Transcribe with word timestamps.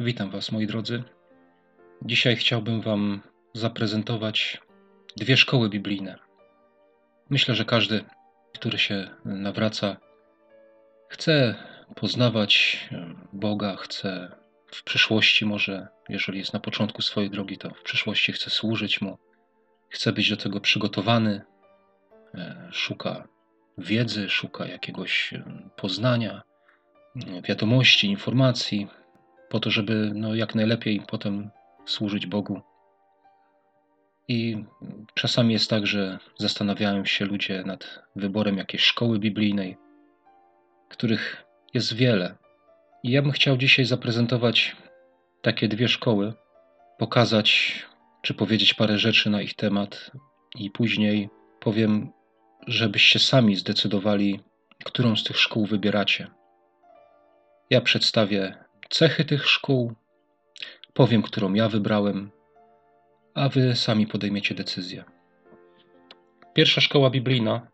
Witam 0.00 0.30
Was, 0.30 0.52
moi 0.52 0.66
drodzy. 0.66 1.02
Dzisiaj 2.02 2.36
chciałbym 2.36 2.80
Wam 2.80 3.20
zaprezentować 3.52 4.60
dwie 5.16 5.36
szkoły 5.36 5.68
biblijne. 5.68 6.18
Myślę, 7.30 7.54
że 7.54 7.64
każdy, 7.64 8.04
który 8.54 8.78
się 8.78 9.10
nawraca, 9.24 9.96
chce 11.08 11.54
poznawać 11.94 12.84
Boga, 13.32 13.76
chce 13.76 14.36
w 14.66 14.84
przyszłości, 14.84 15.46
może 15.46 15.88
jeżeli 16.08 16.38
jest 16.38 16.52
na 16.52 16.60
początku 16.60 17.02
swojej 17.02 17.30
drogi, 17.30 17.58
to 17.58 17.70
w 17.70 17.82
przyszłości 17.82 18.32
chce 18.32 18.50
służyć 18.50 19.00
Mu, 19.00 19.18
chce 19.88 20.12
być 20.12 20.30
do 20.30 20.36
tego 20.36 20.60
przygotowany, 20.60 21.42
e, 22.34 22.68
szuka 22.72 23.28
wiedzy, 23.78 24.30
szuka 24.30 24.66
jakiegoś 24.66 25.32
e, 25.32 25.44
poznania, 25.76 26.42
wiadomości, 27.48 28.06
informacji 28.06 28.88
po 29.48 29.60
to, 29.60 29.70
żeby 29.70 30.12
no, 30.14 30.34
jak 30.34 30.54
najlepiej 30.54 31.02
potem 31.08 31.50
służyć 31.86 32.26
Bogu. 32.26 32.60
I 34.28 34.64
czasami 35.14 35.52
jest 35.52 35.70
tak, 35.70 35.86
że 35.86 36.18
zastanawiają 36.38 37.04
się 37.04 37.24
ludzie 37.24 37.62
nad 37.66 38.02
wyborem 38.16 38.58
jakiejś 38.58 38.82
szkoły 38.82 39.18
biblijnej, 39.18 39.76
których 40.88 41.44
jest 41.74 41.94
wiele. 41.94 42.34
I 43.02 43.10
ja 43.10 43.22
bym 43.22 43.32
chciał 43.32 43.56
dzisiaj 43.56 43.84
zaprezentować 43.84 44.76
takie 45.42 45.68
dwie 45.68 45.88
szkoły, 45.88 46.32
pokazać 46.98 47.82
czy 48.22 48.34
powiedzieć 48.34 48.74
parę 48.74 48.98
rzeczy 48.98 49.30
na 49.30 49.42
ich 49.42 49.54
temat, 49.54 50.10
i 50.54 50.70
później 50.70 51.30
powiem, 51.60 52.12
żebyście 52.66 53.18
sami 53.18 53.56
zdecydowali, 53.56 54.40
którą 54.84 55.16
z 55.16 55.24
tych 55.24 55.38
szkół 55.38 55.66
wybieracie. 55.66 56.26
Ja 57.70 57.80
przedstawię 57.80 58.63
cechy 58.94 59.24
tych 59.24 59.46
szkół, 59.46 59.92
powiem, 60.92 61.22
którą 61.22 61.54
ja 61.54 61.68
wybrałem, 61.68 62.30
a 63.34 63.48
wy 63.48 63.76
sami 63.76 64.06
podejmiecie 64.06 64.54
decyzję. 64.54 65.04
Pierwsza 66.52 66.80
szkoła 66.80 67.10
biblijna, 67.10 67.66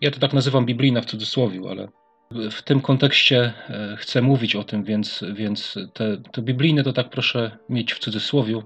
ja 0.00 0.10
to 0.10 0.20
tak 0.20 0.32
nazywam 0.32 0.66
biblijna 0.66 1.00
w 1.00 1.04
cudzysłowie, 1.04 1.60
ale 1.70 1.88
w 2.50 2.62
tym 2.62 2.80
kontekście 2.80 3.52
e, 3.68 3.96
chcę 3.98 4.22
mówić 4.22 4.56
o 4.56 4.64
tym, 4.64 4.84
więc, 4.84 5.24
więc 5.32 5.74
te, 5.94 6.16
to 6.32 6.42
biblijne 6.42 6.82
to 6.82 6.92
tak 6.92 7.10
proszę 7.10 7.58
mieć 7.68 7.92
w 7.94 7.98
cudzysłowie, 7.98 8.62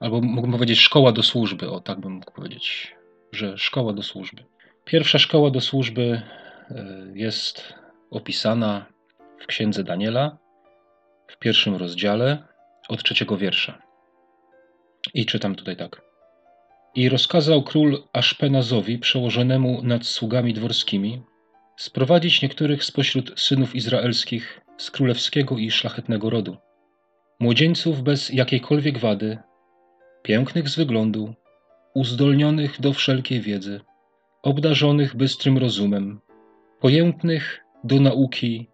albo 0.00 0.20
mógłbym 0.20 0.52
powiedzieć 0.52 0.80
szkoła 0.80 1.12
do 1.12 1.22
służby, 1.22 1.70
o 1.70 1.80
tak 1.80 2.00
bym 2.00 2.12
mógł 2.12 2.32
powiedzieć, 2.32 2.94
że 3.32 3.58
szkoła 3.58 3.92
do 3.92 4.02
służby. 4.02 4.44
Pierwsza 4.84 5.18
szkoła 5.18 5.50
do 5.50 5.60
służby 5.60 6.22
e, 6.70 6.84
jest 7.14 7.74
opisana 8.10 8.86
w 9.38 9.46
księdze 9.46 9.84
Daniela 9.84 10.41
w 11.32 11.38
pierwszym 11.38 11.76
rozdziale 11.76 12.44
od 12.88 13.02
trzeciego 13.02 13.36
wiersza. 13.36 13.82
I 15.14 15.26
czytam 15.26 15.54
tutaj 15.54 15.76
tak. 15.76 16.02
I 16.94 17.08
rozkazał 17.08 17.62
król 17.62 18.02
Aszpenazowi, 18.12 18.98
przełożonemu 18.98 19.82
nad 19.82 20.06
sługami 20.06 20.54
dworskimi, 20.54 21.22
sprowadzić 21.76 22.42
niektórych 22.42 22.84
spośród 22.84 23.40
synów 23.40 23.74
izraelskich 23.74 24.60
z 24.76 24.90
królewskiego 24.90 25.58
i 25.58 25.70
szlachetnego 25.70 26.30
rodu, 26.30 26.56
młodzieńców 27.40 28.02
bez 28.02 28.30
jakiejkolwiek 28.30 28.98
wady, 28.98 29.38
pięknych 30.22 30.68
z 30.68 30.76
wyglądu, 30.76 31.34
uzdolnionych 31.94 32.80
do 32.80 32.92
wszelkiej 32.92 33.40
wiedzy, 33.40 33.80
obdarzonych 34.42 35.16
bystrym 35.16 35.58
rozumem, 35.58 36.20
pojętnych 36.80 37.60
do 37.84 38.00
nauki 38.00 38.68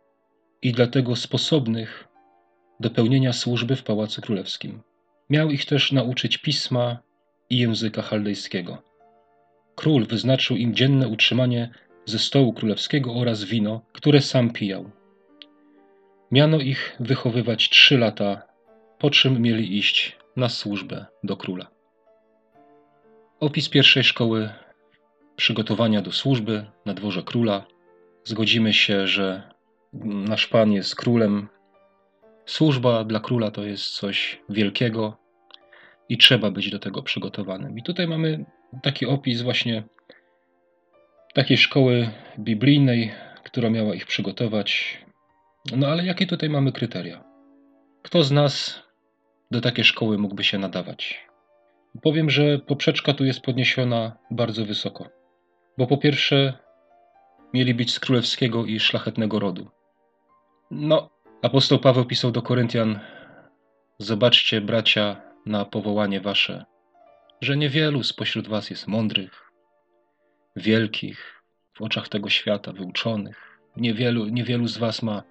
i 0.62 0.72
dlatego 0.72 1.16
sposobnych 1.16 2.07
do 2.80 2.90
pełnienia 2.90 3.32
służby 3.32 3.76
w 3.76 3.82
Pałacu 3.82 4.22
Królewskim. 4.22 4.82
Miał 5.30 5.50
ich 5.50 5.64
też 5.64 5.92
nauczyć 5.92 6.38
pisma 6.38 6.98
i 7.50 7.58
języka 7.58 8.02
chaldejskiego. 8.02 8.82
Król 9.74 10.06
wyznaczył 10.06 10.56
im 10.56 10.74
dzienne 10.74 11.08
utrzymanie 11.08 11.70
ze 12.04 12.18
stołu 12.18 12.52
królewskiego 12.52 13.14
oraz 13.14 13.44
wino, 13.44 13.80
które 13.92 14.20
sam 14.20 14.50
pijał. 14.50 14.90
Miano 16.30 16.58
ich 16.58 16.96
wychowywać 17.00 17.68
trzy 17.68 17.98
lata, 17.98 18.42
po 18.98 19.10
czym 19.10 19.42
mieli 19.42 19.78
iść 19.78 20.16
na 20.36 20.48
służbę 20.48 21.06
do 21.24 21.36
króla. 21.36 21.70
Opis 23.40 23.68
pierwszej 23.68 24.04
szkoły 24.04 24.50
przygotowania 25.36 26.02
do 26.02 26.12
służby 26.12 26.64
na 26.86 26.94
dworze 26.94 27.22
króla. 27.22 27.66
Zgodzimy 28.24 28.72
się, 28.72 29.06
że 29.06 29.42
nasz 30.02 30.46
Pan 30.46 30.72
jest 30.72 30.96
królem. 30.96 31.48
Służba 32.48 33.04
dla 33.04 33.20
króla 33.20 33.50
to 33.50 33.64
jest 33.64 33.84
coś 33.84 34.42
wielkiego 34.48 35.16
i 36.08 36.18
trzeba 36.18 36.50
być 36.50 36.70
do 36.70 36.78
tego 36.78 37.02
przygotowanym. 37.02 37.78
I 37.78 37.82
tutaj 37.82 38.08
mamy 38.08 38.44
taki 38.82 39.06
opis 39.06 39.42
właśnie 39.42 39.82
takiej 41.34 41.56
szkoły 41.56 42.10
biblijnej, 42.38 43.12
która 43.44 43.70
miała 43.70 43.94
ich 43.94 44.06
przygotować. 44.06 44.98
No 45.76 45.86
ale 45.86 46.04
jakie 46.04 46.26
tutaj 46.26 46.50
mamy 46.50 46.72
kryteria? 46.72 47.24
Kto 48.02 48.22
z 48.22 48.30
nas 48.30 48.82
do 49.50 49.60
takiej 49.60 49.84
szkoły 49.84 50.18
mógłby 50.18 50.44
się 50.44 50.58
nadawać? 50.58 51.26
Powiem, 52.02 52.30
że 52.30 52.58
poprzeczka 52.58 53.14
tu 53.14 53.24
jest 53.24 53.40
podniesiona 53.40 54.16
bardzo 54.30 54.64
wysoko. 54.64 55.08
Bo 55.78 55.86
po 55.86 55.98
pierwsze, 55.98 56.58
mieli 57.54 57.74
być 57.74 57.92
z 57.92 58.00
królewskiego 58.00 58.66
i 58.66 58.80
szlachetnego 58.80 59.38
rodu. 59.38 59.68
No, 60.70 61.10
apostoł 61.42 61.78
Paweł 61.78 62.04
pisał 62.04 62.30
do 62.30 62.42
Koryntian: 62.42 63.00
Zobaczcie, 63.98 64.60
bracia, 64.60 65.22
na 65.46 65.64
powołanie 65.64 66.20
wasze, 66.20 66.64
że 67.40 67.56
niewielu 67.56 68.02
spośród 68.02 68.48
was 68.48 68.70
jest 68.70 68.86
mądrych, 68.86 69.52
wielkich 70.56 71.42
w 71.74 71.82
oczach 71.82 72.08
tego 72.08 72.28
świata, 72.28 72.72
wyuczonych. 72.72 73.58
Niewielu, 73.76 74.26
niewielu 74.26 74.66
z 74.66 74.78
was 74.78 75.02
ma 75.02 75.22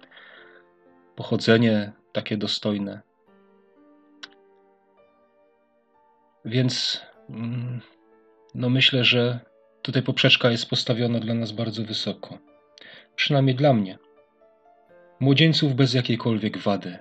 pochodzenie 1.16 1.92
takie 2.12 2.36
dostojne. 2.36 3.00
Więc 6.44 7.02
mm, 7.30 7.80
no 8.54 8.70
myślę, 8.70 9.04
że 9.04 9.40
tutaj 9.82 10.02
poprzeczka 10.02 10.50
jest 10.50 10.70
postawiona 10.70 11.20
dla 11.20 11.34
nas 11.34 11.52
bardzo 11.52 11.84
wysoko. 11.84 12.38
Przynajmniej 13.16 13.54
dla 13.54 13.72
mnie. 13.72 13.98
Młodzieńców 15.20 15.74
bez 15.74 15.94
jakiejkolwiek 15.94 16.58
wady, 16.58 16.98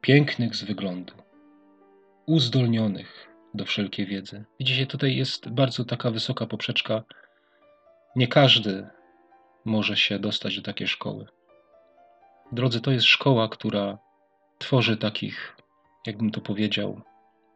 pięknych 0.00 0.56
z 0.56 0.64
wyglądu, 0.64 1.14
uzdolnionych 2.26 3.28
do 3.54 3.64
wszelkiej 3.64 4.06
wiedzy. 4.06 4.44
Widzicie, 4.60 4.86
tutaj 4.86 5.16
jest 5.16 5.48
bardzo 5.48 5.84
taka 5.84 6.10
wysoka 6.10 6.46
poprzeczka. 6.46 7.02
Nie 8.16 8.28
każdy 8.28 8.86
może 9.64 9.96
się 9.96 10.18
dostać 10.18 10.56
do 10.56 10.62
takiej 10.62 10.88
szkoły. 10.88 11.26
Drodzy, 12.52 12.80
to 12.80 12.90
jest 12.90 13.06
szkoła, 13.06 13.48
która 13.48 13.98
tworzy 14.58 14.96
takich, 14.96 15.56
jakbym 16.06 16.30
to 16.30 16.40
powiedział, 16.40 17.00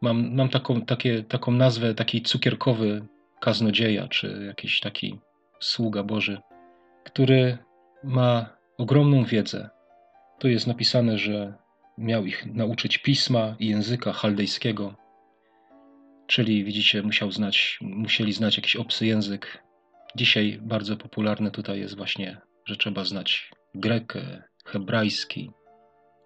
mam, 0.00 0.34
mam 0.34 0.48
taką, 0.48 0.82
takie, 0.82 1.22
taką 1.22 1.52
nazwę, 1.52 1.94
taki 1.94 2.22
cukierkowy 2.22 3.06
kaznodzieja, 3.40 4.08
czy 4.08 4.44
jakiś 4.46 4.80
taki 4.80 5.18
sługa 5.60 6.02
Boży, 6.02 6.40
który 7.04 7.58
ma 8.04 8.59
ogromną 8.80 9.24
wiedzę. 9.24 9.70
Tu 10.38 10.48
jest 10.48 10.66
napisane, 10.66 11.18
że 11.18 11.54
miał 11.98 12.26
ich 12.26 12.46
nauczyć 12.46 12.98
pisma 12.98 13.56
i 13.58 13.68
języka 13.68 14.12
chaldejskiego, 14.12 14.94
czyli 16.26 16.64
widzicie, 16.64 17.02
musiał 17.02 17.32
znać, 17.32 17.78
musieli 17.80 18.32
znać 18.32 18.56
jakiś 18.56 18.76
obcy 18.76 19.06
język. 19.06 19.62
Dzisiaj 20.16 20.58
bardzo 20.62 20.96
popularne 20.96 21.50
tutaj 21.50 21.80
jest 21.80 21.96
właśnie, 21.96 22.40
że 22.64 22.76
trzeba 22.76 23.04
znać 23.04 23.50
grekę, 23.74 24.42
hebrajski. 24.64 25.50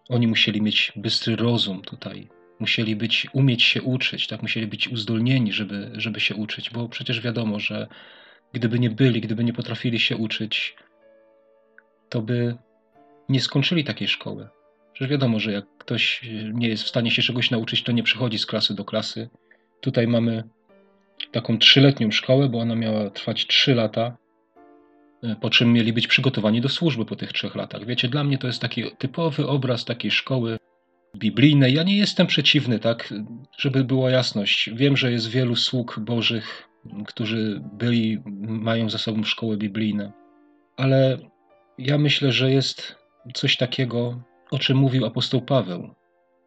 Oni 0.09 0.27
musieli 0.27 0.63
mieć 0.63 0.93
bystry 0.97 1.37
rozum 1.37 1.83
tutaj, 1.83 2.29
musieli 2.61 2.97
być, 2.97 3.27
umieć 3.33 3.63
się 3.63 3.83
uczyć, 3.83 4.27
tak, 4.27 4.43
musieli 4.43 4.67
być 4.67 4.89
uzdolnieni, 4.89 5.53
żeby, 5.53 5.91
żeby 5.95 6.21
się 6.21 6.35
uczyć, 6.35 6.71
bo 6.71 6.89
przecież 6.89 7.21
wiadomo, 7.21 7.61
że 7.61 7.87
gdyby 8.53 8.79
nie 8.79 8.91
byli, 8.91 9.21
gdyby 9.21 9.45
nie 9.45 9.53
potrafili 9.53 10.01
się 10.01 10.17
uczyć, 10.17 10.77
to 12.09 12.23
by 12.23 12.57
nie 13.29 13.41
skończyli 13.41 13.85
takiej 13.85 14.09
szkoły. 14.09 14.49
Przecież 14.93 15.11
wiadomo, 15.11 15.39
że 15.41 15.53
jak 15.53 15.65
ktoś 15.79 16.23
nie 16.53 16.69
jest 16.69 16.83
w 16.83 16.89
stanie 16.89 17.11
się 17.11 17.23
czegoś 17.23 17.51
nauczyć, 17.51 17.83
to 17.83 17.93
nie 17.93 18.03
przychodzi 18.03 18.39
z 18.39 18.47
klasy 18.47 18.75
do 18.75 18.85
klasy. 18.85 19.29
Tutaj 19.81 20.09
mamy 20.09 20.45
taką 21.33 21.59
trzyletnią 21.59 22.11
szkołę, 22.11 22.49
bo 22.49 22.59
ona 22.59 22.75
miała 22.75 23.11
trwać 23.11 23.47
trzy 23.47 23.75
lata, 23.75 24.17
e, 25.23 25.37
po 25.41 25.51
czym 25.51 25.73
mieli 25.73 25.93
być 25.93 26.07
przygotowani 26.07 26.61
do 26.61 26.69
służby 26.69 27.05
po 27.05 27.17
tych 27.17 27.33
trzech 27.33 27.55
latach. 27.55 27.87
Wiecie, 27.87 28.09
dla 28.09 28.25
mnie 28.25 28.39
to 28.39 28.47
jest 28.47 28.61
taki 28.61 28.85
typowy 28.99 29.47
obraz 29.47 29.85
takiej 29.85 30.11
szkoły 30.11 30.59
biblijnej. 31.17 31.75
Ja 31.75 31.83
nie 31.83 31.97
jestem 31.97 32.27
przeciwny, 32.27 32.79
tak, 32.79 33.15
żeby 33.59 33.85
była 33.85 34.11
jasność. 34.11 34.71
Wiem, 34.75 34.97
że 34.97 35.13
jest 35.13 35.29
wielu 35.29 35.57
sług 35.57 36.01
bożych, 36.01 36.69
którzy 37.07 37.63
byli, 37.73 38.23
mają 38.47 38.91
za 38.91 38.99
sobą 38.99 39.25
szkoły 39.25 39.57
biblijne, 39.57 40.13
ale 40.77 41.19
ja 41.79 41.99
myślę, 41.99 42.33
że 42.33 42.51
jest 42.51 42.97
coś 43.35 43.57
takiego 43.57 44.23
o 44.51 44.59
czym 44.59 44.77
mówił 44.77 45.07
apostoł 45.07 45.43
Paweł, 45.43 45.95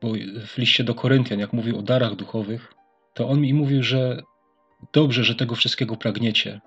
bo 0.01 0.11
w 0.47 0.57
liście 0.57 0.83
do 0.83 0.95
Koryntian, 0.95 1.39
jak 1.39 1.53
mówił 1.53 1.79
o 1.79 1.81
darach 1.81 2.15
duchowych, 2.15 2.73
to 3.13 3.29
on 3.29 3.41
mi 3.41 3.53
mówił, 3.53 3.83
że 3.83 4.21
dobrze, 4.93 5.23
że 5.23 5.35
tego 5.35 5.55
wszystkiego 5.55 5.95
pragniecie, 5.95 6.61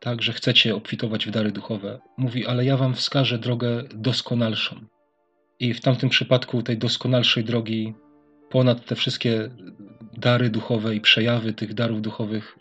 tak, 0.00 0.22
że 0.22 0.32
chcecie 0.32 0.74
obfitować 0.74 1.26
w 1.26 1.30
dary 1.30 1.52
duchowe. 1.52 1.98
Mówi, 2.16 2.46
ale 2.46 2.64
ja 2.64 2.76
wam 2.76 2.94
wskażę 2.94 3.38
drogę 3.38 3.84
doskonalszą. 3.94 4.76
I 5.60 5.74
w 5.74 5.80
tamtym 5.80 6.08
przypadku 6.08 6.62
tej 6.62 6.78
doskonalszej 6.78 7.44
drogi, 7.44 7.94
ponad 8.50 8.84
te 8.84 8.94
wszystkie 8.94 9.50
dary 10.12 10.50
duchowe 10.50 10.94
i 10.94 11.00
przejawy 11.00 11.52
tych 11.52 11.74
darów 11.74 12.02
duchowych, 12.02 12.58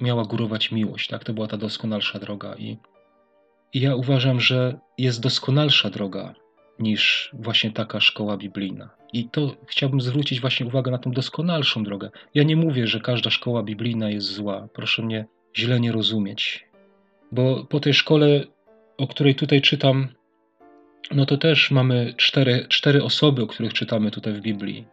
miała 0.00 0.24
górować 0.24 0.72
miłość. 0.72 1.08
Tak, 1.08 1.24
to 1.24 1.32
była 1.32 1.46
ta 1.46 1.56
doskonalsza 1.56 2.18
droga. 2.18 2.54
I, 2.54 2.78
i 3.72 3.80
ja 3.80 3.94
uważam, 3.94 4.40
że 4.40 4.78
jest 4.98 5.20
doskonalsza 5.20 5.90
droga 5.90 6.34
niż 6.78 7.30
właśnie 7.32 7.70
taka 7.70 8.00
szkoła 8.00 8.36
biblijna. 8.36 8.90
I 9.12 9.28
to 9.28 9.56
chciałbym 9.66 10.00
zwrócić 10.00 10.40
właśnie 10.40 10.66
uwagę 10.66 10.90
na 10.90 10.98
tą 10.98 11.10
doskonalszą 11.10 11.84
drogę. 11.84 12.10
Ja 12.34 12.42
nie 12.42 12.56
mówię, 12.56 12.86
że 12.86 13.00
każda 13.00 13.30
szkoła 13.30 13.62
biblijna 13.62 14.10
jest 14.10 14.26
zła. 14.26 14.68
Proszę 14.74 15.02
mnie 15.02 15.24
źle 15.56 15.80
nie 15.80 15.92
rozumieć. 15.92 16.66
Bo 17.32 17.64
po 17.64 17.80
tej 17.80 17.94
szkole, 17.94 18.44
o 18.98 19.06
której 19.06 19.34
tutaj 19.34 19.60
czytam, 19.60 20.08
no 21.10 21.26
to 21.26 21.36
też 21.36 21.70
mamy 21.70 22.14
cztery, 22.16 22.66
cztery 22.68 23.02
osoby, 23.02 23.42
o 23.42 23.46
których 23.46 23.72
czytamy 23.72 24.10
tutaj 24.10 24.32
w 24.32 24.40
Biblii. 24.40 24.86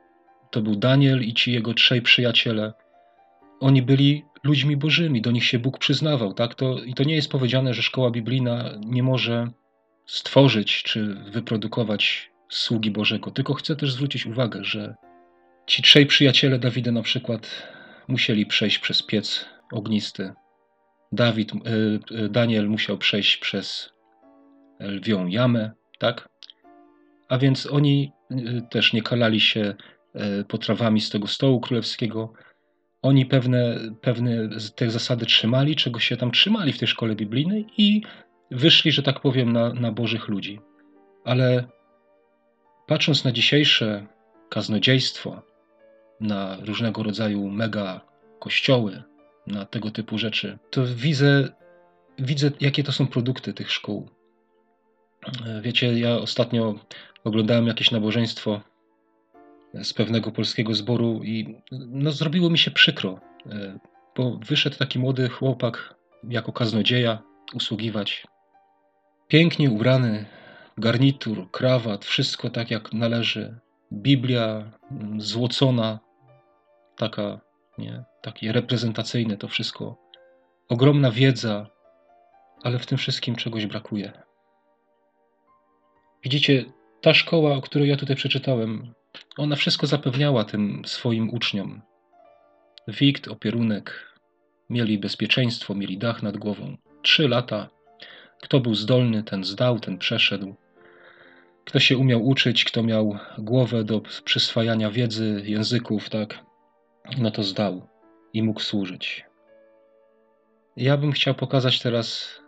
To 0.52 0.62
był 0.62 0.76
Daniel 0.76 1.24
i 1.24 1.34
ci 1.34 1.54
jego 1.54 1.74
trzej 1.74 2.02
przyjaciele. 2.02 2.74
Oni 3.60 3.82
byli 3.82 4.24
ludźmi 4.44 4.78
bożymi, 4.78 5.22
do 5.22 5.32
nich 5.32 5.46
się 5.46 5.60
Bóg 5.60 5.78
przyznawał. 5.78 6.34
Tak? 6.34 6.56
To, 6.56 6.84
I 6.84 6.94
to 6.94 7.04
nie 7.04 7.16
jest 7.16 7.32
powiedziane, 7.32 7.74
że 7.74 7.84
szkoła 7.84 8.12
biblijna 8.12 8.70
nie 8.86 9.04
może 9.04 9.48
stworzyć 10.06 10.84
czy 10.84 11.16
wyprodukować 11.16 12.32
sługi 12.50 12.92
Bożego, 12.92 13.32
tylko 13.32 13.54
chcę 13.54 13.76
też 13.76 13.94
zwrócić 13.94 14.26
uwagę, 14.26 14.64
że 14.64 14.96
ci 15.68 15.82
trzej 15.82 16.06
przyjaciele 16.06 16.60
Dawida 16.60 16.92
na 16.92 17.02
przykład 17.02 17.68
musieli 18.08 18.46
przejść 18.46 18.80
przez 18.80 19.04
piec 19.04 19.46
ognisty. 19.72 20.34
Dawid, 21.12 21.52
e, 21.54 21.58
e, 22.18 22.30
Daniel 22.30 22.70
musiał 22.70 22.98
przejść 22.98 23.38
przez 23.38 23.94
lwią 24.80 25.28
jamę, 25.28 25.72
tak? 26.00 26.30
A 27.30 27.38
więc 27.38 27.66
oni 27.66 28.12
e, 28.32 28.36
też 28.62 28.94
nie 28.94 29.02
kalali 29.02 29.40
się 29.40 29.76
potrawami 30.48 31.02
z 31.02 31.10
tego 31.10 31.28
stołu 31.28 31.60
królewskiego. 31.60 32.34
Oni 33.02 33.26
pewne, 33.26 33.80
pewne 34.02 34.50
te 34.76 34.92
zasady 34.92 35.26
trzymali, 35.26 35.76
czego 35.76 36.00
się 36.00 36.18
tam 36.18 36.32
trzymali 36.32 36.74
w 36.74 36.80
tej 36.80 36.88
szkole 36.88 37.16
biblijnej 37.16 37.66
i 37.78 38.02
wyszli, 38.52 38.92
że 38.92 39.04
tak 39.04 39.20
powiem, 39.20 39.54
na, 39.54 39.74
na 39.74 39.92
bożych 39.92 40.28
ludzi. 40.28 40.60
Ale 41.26 41.64
patrząc 42.88 43.24
na 43.24 43.32
dzisiejsze 43.32 44.06
kaznodziejstwo, 44.50 45.42
na 46.20 46.58
różnego 46.66 47.04
rodzaju 47.04 47.50
mega 47.50 48.02
kościoły, 48.40 49.04
na 49.48 49.66
tego 49.66 49.92
typu 49.92 50.18
rzeczy, 50.18 50.58
to 50.70 50.86
widzę, 50.86 51.50
widzę 52.20 52.52
jakie 52.62 52.84
to 52.84 52.92
są 52.92 53.08
produkty 53.08 53.54
tych 53.54 53.72
szkół. 53.72 54.10
Wiecie, 55.62 56.00
ja 56.00 56.16
ostatnio 56.16 56.76
oglądałem 57.24 57.68
jakieś 57.68 57.92
nabożeństwo 57.92 58.62
z 59.84 59.94
pewnego 59.94 60.32
polskiego 60.32 60.74
zboru 60.76 61.24
i 61.24 61.62
no, 61.72 62.12
zrobiło 62.12 62.50
mi 62.50 62.58
się 62.58 62.72
przykro, 62.72 63.20
bo 64.16 64.40
wyszedł 64.46 64.78
taki 64.78 65.00
młody 65.00 65.30
chłopak 65.30 65.96
jako 66.24 66.54
kaznodzieja 66.54 67.22
usługiwać 67.54 68.28
Pięknie 69.30 69.72
ubrany, 69.72 70.26
garnitur, 70.78 71.52
krawat, 71.52 72.06
wszystko 72.06 72.50
tak 72.50 72.72
jak 72.72 72.94
należy. 72.94 73.60
Biblia 73.92 74.72
mm, 74.92 75.22
złocona, 75.22 76.00
taka, 76.98 77.40
nie, 77.78 78.04
takie 78.22 78.52
reprezentacyjne 78.52 79.38
to 79.38 79.48
wszystko. 79.48 79.98
Ogromna 80.70 81.12
wiedza, 81.12 81.68
ale 82.64 82.80
w 82.80 82.86
tym 82.86 82.98
wszystkim 82.98 83.36
czegoś 83.36 83.66
brakuje. 83.66 84.12
Widzicie, 86.24 86.66
ta 87.02 87.14
szkoła, 87.14 87.56
o 87.56 87.62
której 87.62 87.90
ja 87.90 87.98
tutaj 87.98 88.16
przeczytałem, 88.16 88.94
ona 89.38 89.56
wszystko 89.56 89.88
zapewniała 89.88 90.44
tym 90.44 90.82
swoim 90.86 91.30
uczniom. 91.30 91.82
Wikt, 92.88 93.28
opierunek, 93.28 94.16
mieli 94.70 95.00
bezpieczeństwo, 95.00 95.76
mieli 95.76 95.98
dach 95.98 96.24
nad 96.24 96.38
głową. 96.38 96.78
Trzy 97.02 97.28
lata 97.28 97.70
kto 98.42 98.60
był 98.60 98.76
zdolny, 98.76 99.24
ten 99.24 99.44
zdał, 99.44 99.80
ten 99.80 99.98
przeszedł. 99.98 100.56
Kto 101.66 101.80
się 101.80 101.98
umiał 101.98 102.28
uczyć, 102.28 102.64
kto 102.64 102.84
miał 102.84 103.18
głowę 103.38 103.84
do 103.84 104.02
przyswajania 104.24 104.92
wiedzy, 104.92 105.42
języków, 105.46 106.10
tak, 106.10 106.40
no 107.18 107.32
to 107.32 107.44
zdał 107.44 107.88
i 108.34 108.44
mógł 108.44 108.60
służyć. 108.60 109.26
Ja 110.78 110.98
bym 110.98 111.12
chciał 111.12 111.36
pokazać 111.36 111.82
teraz 111.82 112.40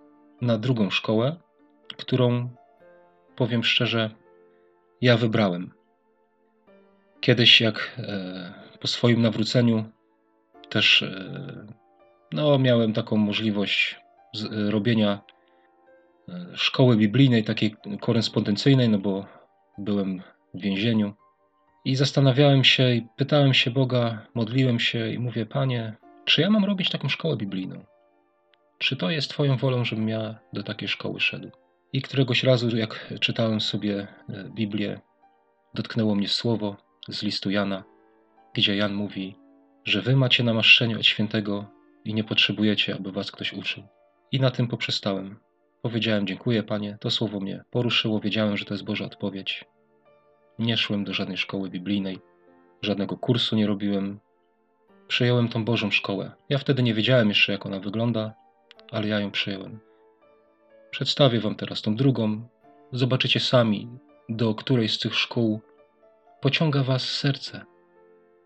na 0.41 0.57
drugą 0.57 0.89
szkołę, 0.89 1.35
którą, 1.97 2.49
powiem 3.35 3.63
szczerze, 3.63 4.09
ja 5.01 5.17
wybrałem. 5.17 5.71
Kiedyś, 7.21 7.61
jak 7.61 7.97
e, 7.97 8.53
po 8.79 8.87
swoim 8.87 9.21
nawróceniu, 9.21 9.85
też 10.69 11.01
e, 11.01 11.67
no, 12.31 12.59
miałem 12.59 12.93
taką 12.93 13.17
możliwość 13.17 13.99
e, 14.35 14.71
robienia 14.71 15.21
szkoły 16.53 16.97
biblijnej, 16.97 17.43
takiej 17.43 17.75
korespondencyjnej, 17.99 18.89
no 18.89 18.97
bo 18.97 19.25
byłem 19.77 20.21
w 20.53 20.61
więzieniu. 20.61 21.13
I 21.85 21.95
zastanawiałem 21.95 22.63
się 22.63 22.91
i 22.91 23.07
pytałem 23.15 23.53
się 23.53 23.71
Boga, 23.71 24.27
modliłem 24.33 24.79
się 24.79 25.11
i 25.11 25.19
mówię, 25.19 25.45
Panie, 25.45 25.95
czy 26.25 26.41
ja 26.41 26.49
mam 26.49 26.65
robić 26.65 26.89
taką 26.89 27.09
szkołę 27.09 27.37
biblijną? 27.37 27.85
Czy 28.77 28.95
to 28.95 29.09
jest 29.09 29.29
Twoją 29.29 29.57
wolą, 29.57 29.85
żebym 29.85 30.09
ja 30.09 30.39
do 30.53 30.63
takiej 30.63 30.87
szkoły 30.87 31.19
szedł? 31.19 31.51
I 31.93 32.01
któregoś 32.01 32.43
razu, 32.43 32.77
jak 32.77 33.13
czytałem 33.19 33.61
sobie 33.61 34.07
Biblię, 34.55 34.99
dotknęło 35.73 36.15
mnie 36.15 36.27
słowo 36.27 36.90
z 37.09 37.23
listu 37.23 37.49
Jana, 37.49 37.83
gdzie 38.53 38.75
Jan 38.75 38.93
mówi, 38.93 39.35
że 39.85 40.01
wy 40.01 40.15
macie 40.15 40.43
namaszczenie 40.43 40.95
od 40.95 41.05
świętego 41.05 41.65
i 42.05 42.13
nie 42.13 42.23
potrzebujecie, 42.23 42.95
aby 42.95 43.11
was 43.11 43.31
ktoś 43.31 43.53
uczył. 43.53 43.83
I 44.31 44.39
na 44.39 44.51
tym 44.51 44.67
poprzestałem. 44.67 45.39
Powiedziałem 45.81 46.27
dziękuję, 46.27 46.63
panie, 46.63 46.97
to 46.99 47.11
słowo 47.11 47.39
mnie 47.39 47.63
poruszyło, 47.71 48.19
wiedziałem, 48.19 48.57
że 48.57 48.65
to 48.65 48.73
jest 48.73 48.83
Boża 48.83 49.05
odpowiedź. 49.05 49.65
Nie 50.59 50.77
szłem 50.77 51.03
do 51.03 51.13
żadnej 51.13 51.37
szkoły 51.37 51.69
biblijnej, 51.69 52.19
żadnego 52.81 53.17
kursu 53.17 53.55
nie 53.55 53.67
robiłem. 53.67 54.19
Przyjąłem 55.07 55.49
tą 55.49 55.65
Bożą 55.65 55.91
szkołę. 55.91 56.31
Ja 56.49 56.57
wtedy 56.57 56.83
nie 56.83 56.93
wiedziałem 56.93 57.29
jeszcze, 57.29 57.51
jak 57.51 57.65
ona 57.65 57.79
wygląda, 57.79 58.33
ale 58.91 59.07
ja 59.07 59.19
ją 59.19 59.31
przyjąłem. 59.31 59.79
Przedstawię 60.91 61.39
wam 61.39 61.55
teraz 61.55 61.81
tą 61.81 61.95
drugą. 61.95 62.47
Zobaczycie 62.91 63.39
sami, 63.39 63.89
do 64.29 64.55
której 64.55 64.89
z 64.89 64.99
tych 64.99 65.15
szkół 65.15 65.61
pociąga 66.41 66.83
was 66.83 67.09
serce. 67.09 67.65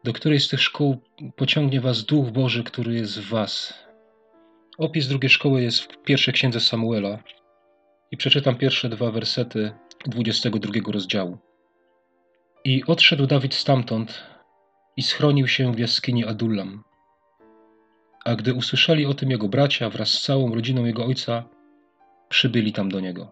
Do 0.04 0.14
której 0.14 0.40
z 0.40 0.48
tych 0.50 0.62
szkół 0.62 0.98
pociągnie 1.36 1.82
was 1.82 2.06
Duch 2.06 2.32
Boży, 2.32 2.64
który 2.64 2.94
jest 2.94 3.20
w 3.20 3.30
was, 3.30 3.86
Opis 4.78 5.08
drugiej 5.08 5.30
szkoły 5.30 5.62
jest 5.62 5.82
w 5.82 6.04
pierwszej 6.04 6.34
księdze 6.34 6.60
Samuela 6.60 7.20
i 8.12 8.18
przeczytam 8.18 8.56
pierwsze 8.56 8.90
dwa 8.90 9.12
wersety 9.12 9.72
22 10.06 10.92
rozdziału. 10.92 11.38
I 12.64 12.84
odszedł 12.88 13.28
Dawid 13.28 13.54
stamtąd 13.54 14.24
i 14.98 15.04
schronił 15.04 15.48
się 15.48 15.74
w 15.74 15.80
jaskini 15.80 16.26
Adullam. 16.26 16.84
A 18.26 18.36
gdy 18.36 18.54
usłyszeli 18.54 19.06
o 19.06 19.14
tym 19.14 19.32
jego 19.32 19.48
bracia 19.48 19.90
wraz 19.90 20.10
z 20.10 20.22
całą 20.22 20.56
rodziną 20.56 20.86
jego 20.86 21.06
ojca, 21.06 21.44
przybyli 22.30 22.74
tam 22.74 22.90
do 22.90 23.00
niego. 23.00 23.32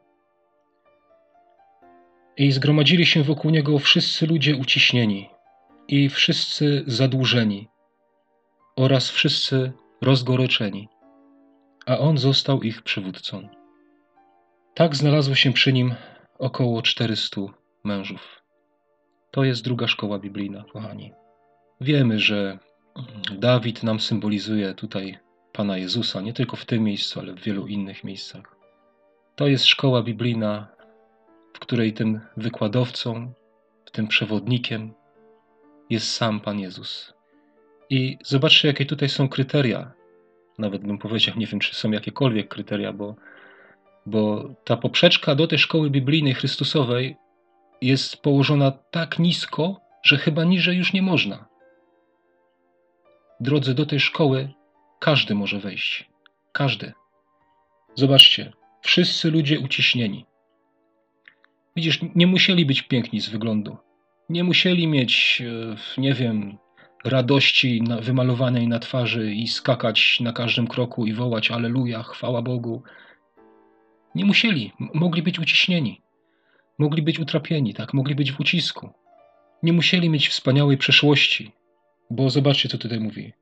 I 2.38 2.52
zgromadzili 2.52 3.06
się 3.06 3.24
wokół 3.24 3.52
niego 3.52 3.80
wszyscy 3.80 4.28
ludzie 4.28 4.56
uciśnieni 4.56 5.30
i 5.88 6.10
wszyscy 6.10 6.84
zadłużeni 6.88 7.68
oraz 8.76 9.10
wszyscy 9.10 9.72
rozgoryczeni 10.02 10.88
a 11.86 11.98
on 11.98 12.18
został 12.18 12.62
ich 12.62 12.82
przywódcą. 12.82 13.50
Tak 14.74 14.96
znalazło 14.96 15.36
się 15.36 15.54
przy 15.54 15.74
nim 15.74 15.96
około 16.40 16.82
400 16.82 17.42
mężów. 17.84 18.42
To 19.32 19.44
jest 19.44 19.64
druga 19.64 19.88
szkoła 19.88 20.20
biblijna, 20.20 20.64
kochani. 20.74 21.14
Wiemy, 21.82 22.20
że 22.20 22.60
Dawid 23.32 23.84
nam 23.84 24.00
symbolizuje 24.00 24.74
tutaj 24.74 25.18
Pana 25.54 25.78
Jezusa, 25.78 26.22
nie 26.22 26.34
tylko 26.34 26.56
w 26.56 26.66
tym 26.66 26.84
miejscu, 26.84 27.20
ale 27.20 27.34
w 27.34 27.42
wielu 27.42 27.68
innych 27.68 28.04
miejscach. 28.04 28.56
To 29.36 29.48
jest 29.48 29.66
szkoła 29.66 30.04
biblijna, 30.04 30.68
w 31.54 31.60
której 31.60 31.94
tym 31.94 32.20
wykładowcą, 32.38 33.34
tym 33.92 34.08
przewodnikiem 34.08 34.94
jest 35.90 36.12
sam 36.12 36.40
Pan 36.40 36.60
Jezus. 36.60 37.14
I 37.90 38.18
zobaczcie, 38.24 38.68
jakie 38.68 38.86
tutaj 38.86 39.10
są 39.10 39.30
kryteria 39.30 39.92
nawet 40.58 40.82
bym 40.82 40.98
powiedział, 40.98 41.36
nie 41.38 41.48
wiem, 41.48 41.60
czy 41.60 41.76
są 41.76 41.92
jakiekolwiek 41.92 42.48
kryteria, 42.48 42.94
bo, 42.94 43.16
bo 44.06 44.50
ta 44.64 44.78
poprzeczka 44.78 45.36
do 45.36 45.48
tej 45.48 45.60
szkoły 45.60 45.90
biblijnej 45.90 46.34
Chrystusowej 46.34 47.16
jest 47.82 48.18
położona 48.18 48.72
tak 48.72 49.20
nisko, 49.20 49.82
że 50.04 50.18
chyba 50.18 50.44
niżej 50.44 50.78
już 50.78 50.94
nie 50.94 51.02
można. 51.02 51.46
Drodzy, 53.40 53.74
do 53.74 53.86
tej 53.86 54.00
szkoły 54.00 54.54
każdy 55.00 55.36
może 55.36 55.60
wejść. 55.60 56.10
Każdy. 56.52 56.94
Zobaczcie, 57.96 58.54
wszyscy 58.82 59.32
ludzie 59.32 59.60
uciśnieni. 59.60 60.26
Widzisz, 61.76 62.00
nie 62.16 62.28
musieli 62.28 62.66
być 62.66 62.82
piękni 62.82 63.22
z 63.22 63.30
wyglądu. 63.30 63.78
Nie 64.30 64.44
musieli 64.44 64.88
mieć, 64.88 65.42
e, 65.98 66.02
nie 66.02 66.14
wiem, 66.14 66.58
radości 67.06 67.84
wymalowanej 68.02 68.68
na 68.68 68.80
twarzy 68.80 69.34
i 69.34 69.48
skakać 69.48 70.20
na 70.20 70.34
każdym 70.34 70.68
kroku 70.68 71.06
i 71.06 71.14
wołać 71.14 71.52
Aleluja, 71.52 72.04
chwała 72.04 72.42
Bogu. 72.42 72.84
Nie 74.16 74.26
musieli, 74.26 74.72
mogli 74.94 75.22
być 75.22 75.40
uciśnieni, 75.40 76.02
mogli 76.78 77.02
być 77.02 77.20
utrapieni, 77.20 77.74
tak, 77.74 77.94
mogli 77.94 78.16
być 78.16 78.32
w 78.32 78.40
ucisku. 78.40 78.90
Nie 79.64 79.74
musieli 79.74 80.10
mieć 80.10 80.28
wspaniałej 80.28 80.78
przeszłości, 80.78 81.52
bo 82.10 82.30
zobaczcie, 82.30 82.70
co 82.70 82.78
tutaj 82.78 83.00
mówi, 83.00 83.34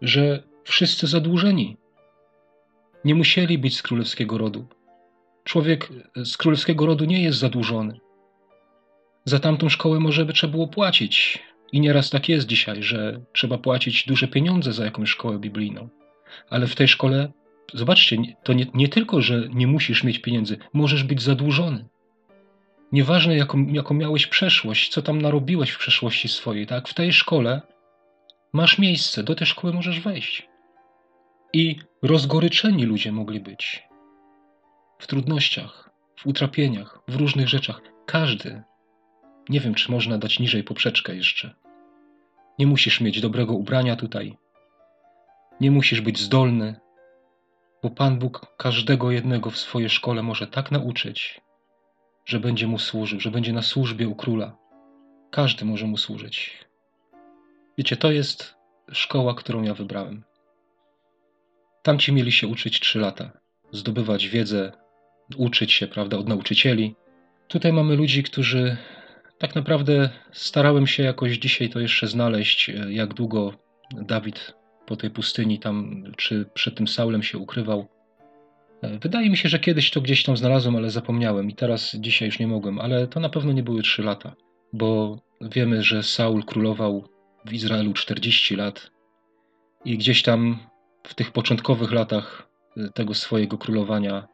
że 0.00 0.42
wszyscy 0.64 1.06
zadłużeni. 1.06 1.76
Nie 3.04 3.14
musieli 3.14 3.58
być 3.58 3.76
z 3.76 3.82
królewskiego 3.82 4.38
rodu. 4.38 4.66
Człowiek 5.50 5.88
z 6.24 6.36
królewskiego 6.36 6.86
rodu 6.86 7.04
nie 7.04 7.22
jest 7.22 7.38
zadłużony. 7.38 8.00
Za 9.24 9.38
tamtą 9.38 9.68
szkołę 9.68 10.00
może 10.00 10.24
by 10.24 10.32
trzeba 10.32 10.50
było 10.50 10.68
płacić. 10.68 11.42
I 11.72 11.80
nieraz 11.80 12.10
tak 12.10 12.28
jest 12.28 12.46
dzisiaj, 12.46 12.82
że 12.82 13.20
trzeba 13.32 13.58
płacić 13.58 14.06
duże 14.06 14.28
pieniądze 14.28 14.72
za 14.72 14.84
jakąś 14.84 15.10
szkołę 15.10 15.38
biblijną. 15.38 15.88
Ale 16.50 16.66
w 16.66 16.74
tej 16.74 16.88
szkole, 16.88 17.32
zobaczcie, 17.74 18.16
to 18.42 18.52
nie, 18.52 18.66
nie 18.74 18.88
tylko, 18.88 19.22
że 19.22 19.48
nie 19.52 19.66
musisz 19.66 20.04
mieć 20.04 20.18
pieniędzy, 20.18 20.58
możesz 20.72 21.04
być 21.04 21.22
zadłużony. 21.22 21.88
Nieważne, 22.92 23.36
jaką, 23.36 23.66
jaką 23.66 23.94
miałeś 23.94 24.26
przeszłość, 24.26 24.88
co 24.88 25.02
tam 25.02 25.22
narobiłeś 25.22 25.70
w 25.70 25.78
przeszłości 25.78 26.28
swojej, 26.28 26.66
tak? 26.66 26.88
W 26.88 26.94
tej 26.94 27.12
szkole 27.12 27.62
masz 28.52 28.78
miejsce, 28.78 29.22
do 29.22 29.34
tej 29.34 29.46
szkoły 29.46 29.72
możesz 29.72 30.00
wejść. 30.00 30.48
I 31.52 31.76
rozgoryczeni 32.02 32.84
ludzie 32.84 33.12
mogli 33.12 33.40
być 33.40 33.89
w 35.00 35.06
trudnościach, 35.06 35.90
w 36.16 36.26
utrapieniach, 36.26 37.00
w 37.08 37.14
różnych 37.16 37.48
rzeczach. 37.48 37.80
Każdy. 38.06 38.62
Nie 39.48 39.60
wiem, 39.60 39.74
czy 39.74 39.92
można 39.92 40.18
dać 40.18 40.38
niżej 40.38 40.64
poprzeczkę 40.64 41.16
jeszcze. 41.16 41.54
Nie 42.58 42.66
musisz 42.66 43.00
mieć 43.00 43.20
dobrego 43.20 43.54
ubrania 43.54 43.96
tutaj. 43.96 44.36
Nie 45.60 45.70
musisz 45.70 46.00
być 46.00 46.18
zdolny, 46.18 46.80
bo 47.82 47.90
Pan 47.90 48.18
Bóg 48.18 48.46
każdego 48.56 49.10
jednego 49.10 49.50
w 49.50 49.58
swojej 49.58 49.90
szkole 49.90 50.22
może 50.22 50.46
tak 50.46 50.70
nauczyć, 50.70 51.40
że 52.24 52.40
będzie 52.40 52.66
mu 52.66 52.78
służył, 52.78 53.20
że 53.20 53.30
będzie 53.30 53.52
na 53.52 53.62
służbie 53.62 54.08
u 54.08 54.14
króla. 54.14 54.56
Każdy 55.30 55.64
może 55.64 55.86
mu 55.86 55.96
służyć. 55.96 56.64
Wiecie, 57.78 57.96
to 57.96 58.10
jest 58.10 58.54
szkoła, 58.92 59.34
którą 59.34 59.62
ja 59.62 59.74
wybrałem. 59.74 60.24
Tamci 61.82 62.12
mieli 62.12 62.32
się 62.32 62.46
uczyć 62.46 62.80
trzy 62.80 62.98
lata, 62.98 63.30
zdobywać 63.72 64.28
wiedzę, 64.28 64.72
uczyć 65.36 65.72
się, 65.72 65.86
prawda, 65.86 66.16
od 66.16 66.28
nauczycieli. 66.28 66.94
Tutaj 67.48 67.72
mamy 67.72 67.96
ludzi, 67.96 68.22
którzy 68.22 68.76
tak 69.38 69.54
naprawdę 69.54 70.10
starałem 70.32 70.86
się 70.86 71.02
jakoś 71.02 71.32
dzisiaj 71.32 71.68
to 71.68 71.80
jeszcze 71.80 72.06
znaleźć, 72.06 72.70
jak 72.88 73.14
długo 73.14 73.54
Dawid 73.94 74.54
po 74.86 74.96
tej 74.96 75.10
pustyni 75.10 75.58
tam, 75.58 76.04
czy 76.16 76.46
przed 76.54 76.74
tym 76.74 76.88
Saulem 76.88 77.22
się 77.22 77.38
ukrywał. 77.38 77.88
Wydaje 78.82 79.30
mi 79.30 79.36
się, 79.36 79.48
że 79.48 79.58
kiedyś 79.58 79.90
to 79.90 80.00
gdzieś 80.00 80.22
tam 80.24 80.36
znalazłem, 80.36 80.76
ale 80.76 80.90
zapomniałem 80.90 81.50
i 81.50 81.54
teraz 81.54 81.96
dzisiaj 82.00 82.28
już 82.28 82.38
nie 82.38 82.46
mogłem, 82.46 82.78
ale 82.78 83.06
to 83.06 83.20
na 83.20 83.28
pewno 83.28 83.52
nie 83.52 83.62
były 83.62 83.82
trzy 83.82 84.02
lata, 84.02 84.34
bo 84.72 85.18
wiemy, 85.40 85.82
że 85.82 86.02
Saul 86.02 86.44
królował 86.44 87.08
w 87.46 87.52
Izraelu 87.52 87.92
40 87.92 88.56
lat 88.56 88.90
i 89.84 89.98
gdzieś 89.98 90.22
tam 90.22 90.58
w 91.02 91.14
tych 91.14 91.32
początkowych 91.32 91.92
latach 91.92 92.48
tego 92.94 93.14
swojego 93.14 93.58
królowania 93.58 94.28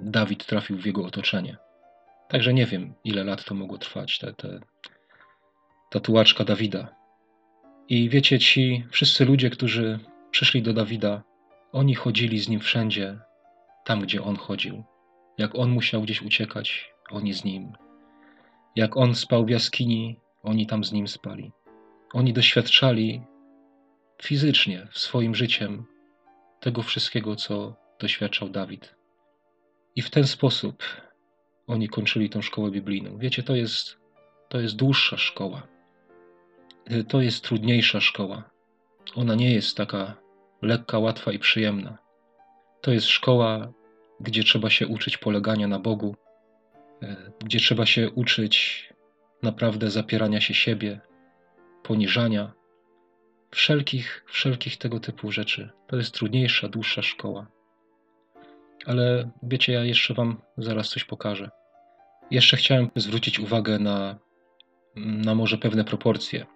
Dawid 0.00 0.46
trafił 0.46 0.76
w 0.78 0.86
jego 0.86 1.04
otoczenie. 1.04 1.56
Także 2.28 2.54
nie 2.54 2.66
wiem, 2.66 2.94
ile 3.04 3.24
lat 3.24 3.44
to 3.44 3.54
mogło 3.54 3.78
trwać, 3.78 4.18
te, 4.18 4.32
te, 4.32 4.60
ta 5.90 6.00
tułaczka 6.00 6.44
Dawida. 6.44 6.88
I 7.88 8.08
wiecie, 8.08 8.38
ci 8.38 8.84
wszyscy 8.90 9.24
ludzie, 9.24 9.50
którzy 9.50 9.98
przyszli 10.30 10.62
do 10.62 10.72
Dawida, 10.72 11.22
oni 11.72 11.94
chodzili 11.94 12.38
z 12.38 12.48
nim 12.48 12.60
wszędzie, 12.60 13.18
tam 13.84 14.00
gdzie 14.00 14.22
on 14.22 14.36
chodził. 14.36 14.84
Jak 15.38 15.54
on 15.54 15.70
musiał 15.70 16.02
gdzieś 16.02 16.22
uciekać, 16.22 16.92
oni 17.10 17.34
z 17.34 17.44
nim. 17.44 17.72
Jak 18.76 18.96
on 18.96 19.14
spał 19.14 19.44
w 19.44 19.50
jaskini, 19.50 20.20
oni 20.42 20.66
tam 20.66 20.84
z 20.84 20.92
nim 20.92 21.08
spali. 21.08 21.52
Oni 22.12 22.32
doświadczali 22.32 23.22
fizycznie, 24.22 24.86
w 24.90 24.98
swoim 24.98 25.34
życiem, 25.34 25.84
tego 26.60 26.82
wszystkiego, 26.82 27.36
co 27.36 27.76
doświadczał 28.00 28.48
Dawid. 28.48 28.95
I 29.96 30.02
w 30.02 30.10
ten 30.10 30.26
sposób 30.26 30.82
oni 31.66 31.88
kończyli 31.88 32.30
tą 32.30 32.42
szkołę 32.42 32.70
biblijną. 32.70 33.18
Wiecie, 33.18 33.42
to 33.42 33.56
jest, 33.56 33.96
to 34.48 34.60
jest 34.60 34.76
dłuższa 34.76 35.16
szkoła. 35.16 35.66
To 37.08 37.20
jest 37.20 37.44
trudniejsza 37.44 38.00
szkoła. 38.00 38.50
Ona 39.14 39.34
nie 39.34 39.54
jest 39.54 39.76
taka 39.76 40.16
lekka, 40.62 40.98
łatwa 40.98 41.32
i 41.32 41.38
przyjemna. 41.38 41.98
To 42.80 42.92
jest 42.92 43.06
szkoła, 43.06 43.72
gdzie 44.20 44.42
trzeba 44.44 44.70
się 44.70 44.86
uczyć 44.86 45.16
polegania 45.16 45.68
na 45.68 45.78
Bogu, 45.78 46.16
e, 47.02 47.32
gdzie 47.44 47.58
trzeba 47.58 47.86
się 47.86 48.10
uczyć 48.10 48.88
naprawdę 49.42 49.90
zapierania 49.90 50.40
się 50.40 50.54
siebie, 50.54 51.00
poniżania, 51.82 52.52
wszelkich, 53.50 54.24
wszelkich 54.28 54.76
tego 54.76 55.00
typu 55.00 55.32
rzeczy. 55.32 55.70
To 55.86 55.96
jest 55.96 56.14
trudniejsza, 56.14 56.68
dłuższa 56.68 57.02
szkoła. 57.02 57.55
Ale 58.86 59.30
wiecie, 59.42 59.72
ja 59.72 59.84
jeszcze 59.84 60.14
Wam 60.14 60.40
zaraz 60.58 60.88
coś 60.88 61.04
pokażę. 61.04 61.50
Jeszcze 62.30 62.56
chciałem 62.56 62.90
zwrócić 62.96 63.40
uwagę 63.40 63.78
na, 63.78 64.18
na 64.96 65.34
może 65.34 65.58
pewne 65.58 65.84
proporcje, 65.84 66.46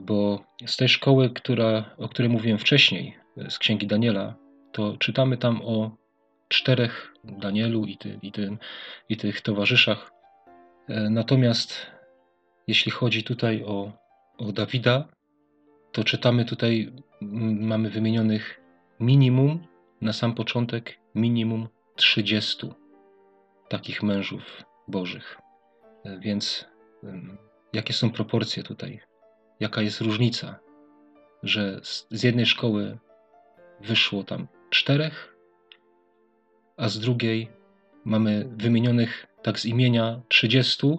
bo 0.00 0.44
z 0.66 0.76
tej 0.76 0.88
szkoły, 0.88 1.30
która, 1.30 1.94
o 1.98 2.08
której 2.08 2.30
mówiłem 2.30 2.58
wcześniej, 2.58 3.16
z 3.48 3.58
księgi 3.58 3.86
Daniela, 3.86 4.34
to 4.72 4.96
czytamy 4.96 5.36
tam 5.36 5.62
o 5.64 5.96
czterech 6.48 7.14
Danielu 7.24 7.84
i, 7.84 7.96
ty, 7.96 8.18
i, 8.22 8.32
i 9.08 9.16
tych 9.16 9.40
towarzyszach. 9.40 10.12
E, 10.88 11.10
natomiast 11.10 11.86
jeśli 12.66 12.92
chodzi 12.92 13.24
tutaj 13.24 13.64
o, 13.64 13.92
o 14.38 14.52
Dawida, 14.52 15.08
to 15.92 16.04
czytamy 16.04 16.44
tutaj, 16.44 16.92
mamy 17.60 17.90
wymienionych 17.90 18.60
minimum, 19.00 19.66
na 20.02 20.12
sam 20.12 20.34
początek, 20.34 20.98
minimum 21.14 21.68
30 21.96 22.66
takich 23.68 24.02
mężów 24.02 24.62
bożych. 24.88 25.38
E, 26.04 26.18
więc 26.18 26.66
jakie 27.72 27.92
są 27.92 28.10
proporcje 28.10 28.62
tutaj? 28.62 29.00
Jaka 29.60 29.82
jest 29.82 30.00
różnica, 30.00 30.58
że 31.42 31.80
z 32.10 32.22
jednej 32.22 32.46
szkoły 32.46 32.98
wyszło 33.80 34.24
tam 34.24 34.48
czterech, 34.70 35.36
a 36.76 36.88
z 36.88 36.98
drugiej 36.98 37.48
mamy 38.04 38.48
wymienionych 38.56 39.26
tak 39.42 39.60
z 39.60 39.64
imienia 39.64 40.20
30, 40.28 40.98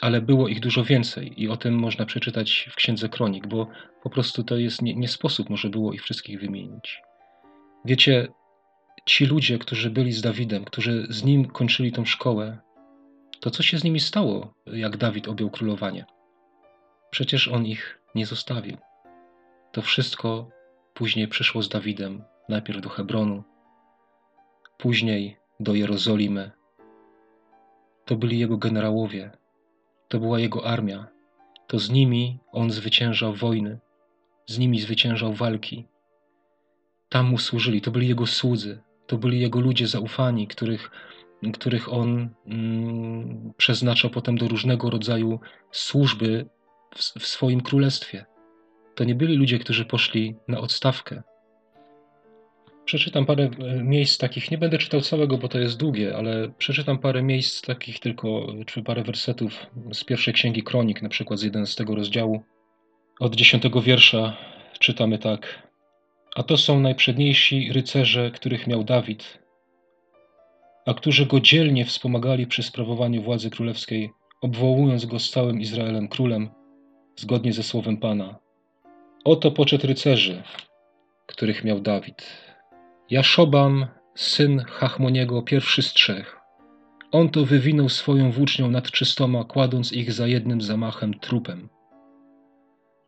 ale 0.00 0.20
było 0.20 0.48
ich 0.48 0.60
dużo 0.60 0.84
więcej 0.84 1.42
i 1.42 1.48
o 1.48 1.56
tym 1.56 1.74
można 1.74 2.06
przeczytać 2.06 2.68
w 2.72 2.74
Księdze 2.74 3.08
Kronik, 3.08 3.46
bo 3.46 3.66
po 4.02 4.10
prostu 4.10 4.44
to 4.44 4.56
jest 4.56 4.82
nie, 4.82 4.94
nie 4.94 5.08
sposób 5.08 5.50
może 5.50 5.68
było 5.68 5.92
ich 5.92 6.02
wszystkich 6.02 6.40
wymienić. 6.40 7.02
Wiecie, 7.84 8.28
ci 9.06 9.26
ludzie, 9.26 9.58
którzy 9.58 9.90
byli 9.90 10.12
z 10.12 10.22
Dawidem, 10.22 10.64
którzy 10.64 11.06
z 11.10 11.24
nim 11.24 11.44
kończyli 11.44 11.92
tą 11.92 12.04
szkołę, 12.04 12.58
to 13.40 13.50
co 13.50 13.62
się 13.62 13.78
z 13.78 13.84
nimi 13.84 14.00
stało, 14.00 14.54
jak 14.66 14.96
Dawid 14.96 15.28
objął 15.28 15.50
królowanie? 15.50 16.04
Przecież 17.10 17.48
on 17.48 17.66
ich 17.66 18.00
nie 18.14 18.26
zostawił. 18.26 18.76
To 19.72 19.82
wszystko 19.82 20.48
później 20.94 21.28
przyszło 21.28 21.62
z 21.62 21.68
Dawidem, 21.68 22.24
najpierw 22.48 22.80
do 22.80 22.88
Hebronu, 22.88 23.44
później 24.78 25.36
do 25.60 25.74
Jerozolimy. 25.74 26.50
To 28.04 28.16
byli 28.16 28.38
jego 28.38 28.56
generałowie, 28.58 29.30
to 30.08 30.20
była 30.20 30.40
jego 30.40 30.66
armia. 30.66 31.06
To 31.66 31.78
z 31.78 31.90
nimi 31.90 32.38
on 32.52 32.70
zwyciężał 32.70 33.34
wojny, 33.34 33.78
z 34.46 34.58
nimi 34.58 34.80
zwyciężał 34.80 35.32
walki. 35.32 35.86
Tam 37.10 37.26
mu 37.26 37.38
służyli, 37.38 37.80
to 37.80 37.90
byli 37.90 38.08
jego 38.08 38.26
słudzy, 38.26 38.80
to 39.06 39.18
byli 39.18 39.40
jego 39.40 39.60
ludzie 39.60 39.86
zaufani, 39.86 40.46
których, 40.46 40.90
których 41.54 41.92
on 41.92 42.28
mm, 42.46 43.52
przeznaczał 43.56 44.10
potem 44.10 44.38
do 44.38 44.48
różnego 44.48 44.90
rodzaju 44.90 45.40
służby 45.70 46.46
w, 46.94 46.98
w 46.98 47.26
swoim 47.26 47.60
królestwie. 47.60 48.26
To 48.94 49.04
nie 49.04 49.14
byli 49.14 49.36
ludzie, 49.36 49.58
którzy 49.58 49.84
poszli 49.84 50.36
na 50.48 50.60
odstawkę. 50.60 51.22
Przeczytam 52.84 53.26
parę 53.26 53.50
e, 53.58 53.82
miejsc 53.84 54.18
takich, 54.18 54.50
nie 54.50 54.58
będę 54.58 54.78
czytał 54.78 55.00
całego, 55.00 55.38
bo 55.38 55.48
to 55.48 55.58
jest 55.58 55.78
długie, 55.78 56.16
ale 56.16 56.48
przeczytam 56.58 56.98
parę 56.98 57.22
miejsc 57.22 57.62
takich 57.62 58.00
tylko, 58.00 58.46
czy 58.66 58.82
parę 58.82 59.02
wersetów 59.02 59.66
z 59.92 60.04
pierwszej 60.04 60.34
księgi 60.34 60.62
Kronik, 60.62 61.02
na 61.02 61.08
przykład 61.08 61.38
z 61.38 61.42
11 61.42 61.84
rozdziału. 61.84 62.42
Od 63.20 63.34
10 63.34 63.64
wiersza 63.82 64.36
czytamy 64.78 65.18
tak. 65.18 65.69
A 66.36 66.42
to 66.42 66.56
są 66.56 66.80
najprzedniejsi 66.80 67.72
rycerze, 67.72 68.30
których 68.30 68.66
miał 68.66 68.84
Dawid, 68.84 69.38
a 70.86 70.94
którzy 70.94 71.26
go 71.26 71.40
dzielnie 71.40 71.84
wspomagali 71.84 72.46
przy 72.46 72.62
sprawowaniu 72.62 73.22
władzy 73.22 73.50
królewskiej, 73.50 74.10
obwołując 74.40 75.06
go 75.06 75.18
z 75.18 75.30
całym 75.30 75.60
Izraelem 75.60 76.08
królem, 76.08 76.50
zgodnie 77.16 77.52
ze 77.52 77.62
słowem 77.62 77.96
Pana. 77.96 78.38
Oto 79.24 79.50
poczet 79.50 79.84
rycerzy, 79.84 80.42
których 81.26 81.64
miał 81.64 81.80
Dawid. 81.80 82.26
Jaszobam, 83.10 83.86
syn 84.14 84.58
Hachmoniego, 84.58 85.42
pierwszy 85.42 85.82
z 85.82 85.92
trzech. 85.92 86.40
On 87.12 87.28
to 87.28 87.44
wywinął 87.44 87.88
swoją 87.88 88.32
włócznią 88.32 88.70
nad 88.70 88.90
czystoma, 88.90 89.44
kładąc 89.44 89.92
ich 89.92 90.12
za 90.12 90.26
jednym 90.26 90.60
zamachem 90.60 91.14
trupem. 91.14 91.68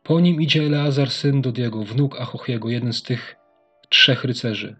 Po 0.03 0.19
nim 0.19 0.41
idzie 0.41 0.63
Eleazar, 0.63 1.09
syn 1.11 1.41
Dodiego, 1.41 1.83
wnuk 1.83 2.21
Achochiego, 2.21 2.69
jeden 2.69 2.93
z 2.93 3.03
tych 3.03 3.35
trzech 3.89 4.23
rycerzy. 4.23 4.75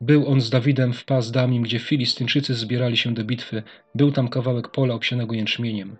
Był 0.00 0.28
on 0.28 0.40
z 0.40 0.50
Dawidem 0.50 0.92
w 0.92 1.04
pas 1.04 1.30
Damim, 1.30 1.62
gdzie 1.62 1.78
Filistyńczycy 1.78 2.54
zbierali 2.54 2.96
się 2.96 3.14
do 3.14 3.24
bitwy. 3.24 3.62
Był 3.94 4.12
tam 4.12 4.28
kawałek 4.28 4.68
pola 4.68 4.94
obsianego 4.94 5.34
jęczmieniem. 5.34 5.96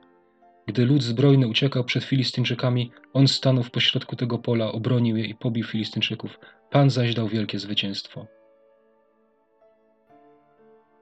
Gdy 0.67 0.87
lud 0.87 1.03
zbrojny 1.03 1.49
uciekał 1.49 1.85
przed 1.85 2.05
Filistyńczykami, 2.05 2.91
on 3.13 3.29
stanął 3.29 3.63
w 3.63 3.71
pośrodku 3.71 4.17
tego 4.17 4.39
pola, 4.39 4.73
obronił 4.73 5.17
je 5.17 5.25
i 5.25 5.35
pobił 5.35 5.65
Filistyńczyków. 5.65 6.39
Pan 6.71 6.91
zaś 6.91 7.15
dał 7.15 7.29
wielkie 7.29 7.59
zwycięstwo. 7.59 8.27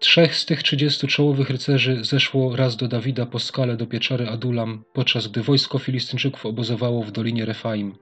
Trzech 0.02 0.36
z 0.36 0.46
tych 0.46 0.62
trzydziestu 0.62 1.06
czołowych 1.06 1.50
rycerzy 1.50 2.04
zeszło 2.04 2.56
raz 2.56 2.76
do 2.76 2.88
Dawida 2.88 3.26
po 3.26 3.38
skale 3.38 3.76
do 3.76 3.86
pieczary 3.86 4.28
Adulam, 4.28 4.84
podczas 4.92 5.26
gdy 5.26 5.42
wojsko 5.42 5.78
Filistyńczyków 5.78 6.46
obozowało 6.46 7.02
w 7.02 7.12
dolinie 7.12 7.44
Refaim. 7.44 7.94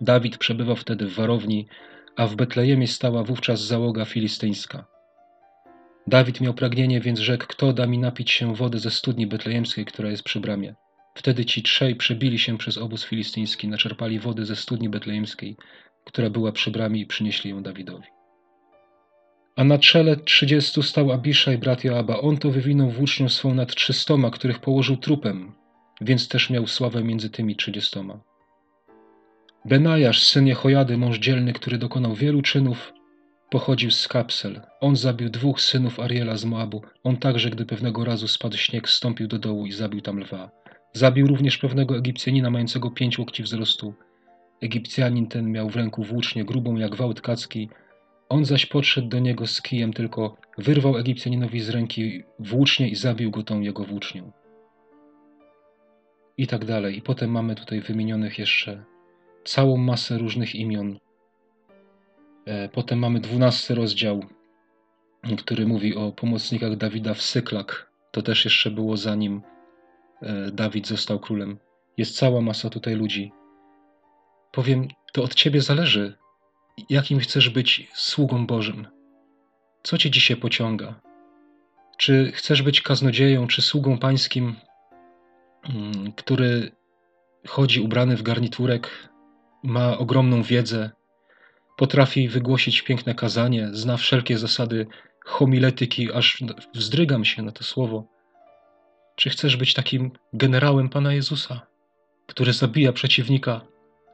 Dawid 0.00 0.38
przebywał 0.38 0.76
wtedy 0.76 1.06
w 1.06 1.14
warowni, 1.14 1.66
a 2.16 2.26
w 2.26 2.36
Betlejemie 2.36 2.88
stała 2.88 3.24
wówczas 3.24 3.60
załoga 3.60 4.04
filistyńska. 4.04 4.86
Dawid 6.06 6.40
miał 6.40 6.54
pragnienie, 6.54 7.00
więc 7.00 7.18
rzekł, 7.18 7.46
kto 7.48 7.72
da 7.72 7.86
mi 7.86 7.98
napić 7.98 8.30
się 8.30 8.54
wody 8.54 8.78
ze 8.78 8.90
studni 8.90 9.26
betlejemskiej, 9.26 9.84
która 9.84 10.10
jest 10.10 10.22
przy 10.22 10.40
bramie. 10.40 10.74
Wtedy 11.14 11.44
ci 11.44 11.62
trzej 11.62 11.96
przebili 11.96 12.38
się 12.38 12.58
przez 12.58 12.78
obóz 12.78 13.04
filistyński, 13.04 13.68
naczerpali 13.68 14.18
wody 14.18 14.44
ze 14.44 14.56
studni 14.56 14.88
betlejemskiej, 14.88 15.56
która 16.04 16.30
była 16.30 16.52
przy 16.52 16.70
bramie 16.70 17.00
i 17.00 17.06
przynieśli 17.06 17.50
ją 17.50 17.62
Dawidowi. 17.62 18.06
A 19.56 19.64
na 19.64 19.78
czele 19.78 20.16
trzydziestu 20.16 20.82
stał 20.82 21.12
Abiszaj, 21.12 21.58
brat 21.58 21.84
Joaba. 21.84 22.20
On 22.20 22.36
to 22.36 22.50
wywinął 22.50 22.90
włócznią 22.90 23.28
swą 23.28 23.54
nad 23.54 23.74
trzystoma, 23.74 24.30
których 24.30 24.58
położył 24.58 24.96
trupem, 24.96 25.52
więc 26.00 26.28
też 26.28 26.50
miał 26.50 26.66
sławę 26.66 27.04
między 27.04 27.30
tymi 27.30 27.56
trzydziestoma. 27.56 28.20
Benajasz, 29.64 30.22
syn 30.22 30.46
Jehojady, 30.46 30.98
mąż 30.98 31.18
dzielny, 31.18 31.52
który 31.52 31.78
dokonał 31.78 32.14
wielu 32.14 32.42
czynów, 32.42 32.92
pochodził 33.50 33.90
z 33.90 34.08
Kapsel. 34.08 34.60
On 34.80 34.96
zabił 34.96 35.30
dwóch 35.30 35.60
synów 35.60 36.00
Ariela 36.00 36.36
z 36.36 36.44
Moabu. 36.44 36.82
On 37.04 37.16
także, 37.16 37.50
gdy 37.50 37.66
pewnego 37.66 38.04
razu 38.04 38.28
spadł 38.28 38.56
śnieg, 38.56 38.88
wstąpił 38.88 39.28
do 39.28 39.38
dołu 39.38 39.66
i 39.66 39.72
zabił 39.72 40.00
tam 40.00 40.20
lwa. 40.20 40.50
Zabił 40.92 41.26
również 41.26 41.58
pewnego 41.58 41.96
Egipcjanina 41.96 42.50
mającego 42.50 42.90
pięć 42.90 43.18
łokci 43.18 43.42
wzrostu. 43.42 43.94
Egipcjanin 44.62 45.26
ten 45.26 45.52
miał 45.52 45.70
w 45.70 45.76
ręku 45.76 46.02
włócznię 46.04 46.44
grubą 46.44 46.76
jak 46.76 46.94
wałt 46.94 47.20
kacki. 47.20 47.68
On 48.32 48.44
zaś 48.44 48.66
podszedł 48.66 49.08
do 49.08 49.18
niego 49.18 49.46
z 49.46 49.62
kijem, 49.62 49.92
tylko 49.92 50.36
wyrwał 50.58 50.96
Egipcjaninowi 50.96 51.60
z 51.60 51.68
ręki 51.68 52.22
włócznię 52.38 52.88
i 52.88 52.94
zabił 52.96 53.30
go 53.30 53.42
tą 53.42 53.60
jego 53.60 53.84
włócznią. 53.84 54.32
I 56.36 56.46
tak 56.46 56.64
dalej. 56.64 56.98
I 56.98 57.02
potem 57.02 57.30
mamy 57.30 57.54
tutaj 57.54 57.80
wymienionych 57.80 58.38
jeszcze 58.38 58.84
całą 59.44 59.76
masę 59.76 60.18
różnych 60.18 60.54
imion. 60.54 60.98
E, 62.46 62.68
potem 62.68 62.98
mamy 62.98 63.20
dwunasty 63.20 63.74
rozdział, 63.74 64.24
który 65.38 65.66
mówi 65.66 65.96
o 65.96 66.12
pomocnikach 66.12 66.76
Dawida 66.76 67.14
w 67.14 67.22
Syklak. 67.22 67.90
To 68.12 68.22
też 68.22 68.44
jeszcze 68.44 68.70
było 68.70 68.96
zanim 68.96 69.42
e, 70.22 70.50
Dawid 70.50 70.86
został 70.86 71.18
królem. 71.20 71.58
Jest 71.96 72.16
cała 72.16 72.40
masa 72.40 72.70
tutaj 72.70 72.94
ludzi. 72.94 73.32
Powiem, 74.52 74.88
to 75.12 75.22
od 75.22 75.34
ciebie 75.34 75.60
zależy, 75.60 76.21
jakim 76.88 77.18
chcesz 77.18 77.48
być 77.48 77.88
sługą 77.94 78.46
Bożym. 78.46 78.86
Co 79.82 79.98
cię 79.98 80.10
dzisiaj 80.10 80.36
pociąga? 80.36 81.00
Czy 81.98 82.32
chcesz 82.34 82.62
być 82.62 82.80
kaznodzieją, 82.80 83.46
czy 83.46 83.62
sługą 83.62 83.98
pańskim, 83.98 84.56
mm, 85.64 86.12
który 86.12 86.72
chodzi 87.48 87.80
ubrany 87.80 88.16
w 88.16 88.22
garniturek, 88.22 89.08
ma 89.62 89.98
ogromną 89.98 90.42
wiedzę, 90.42 90.90
potrafi 91.76 92.28
wygłosić 92.28 92.82
piękne 92.82 93.14
kazanie, 93.14 93.68
zna 93.72 93.96
wszelkie 93.96 94.38
zasady 94.38 94.86
homiletyki, 95.24 96.12
aż 96.12 96.44
wzdrygam 96.74 97.24
się 97.24 97.42
na 97.42 97.52
to 97.52 97.64
słowo. 97.64 98.06
Czy 99.16 99.30
chcesz 99.30 99.56
być 99.56 99.74
takim 99.74 100.10
generałem 100.32 100.88
Pana 100.88 101.12
Jezusa, 101.12 101.66
który 102.26 102.52
zabija 102.52 102.92
przeciwnika, 102.92 103.60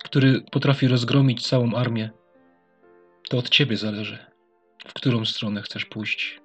który 0.05 0.41
potrafi 0.41 0.89
rozgromić 0.89 1.49
całą 1.49 1.75
armię? 1.75 2.11
To 3.29 3.39
od 3.39 3.49
Ciebie 3.49 3.77
zależy, 3.77 4.19
w 4.87 4.93
którą 4.93 5.25
stronę 5.25 5.63
chcesz 5.63 5.85
pójść, 5.85 6.41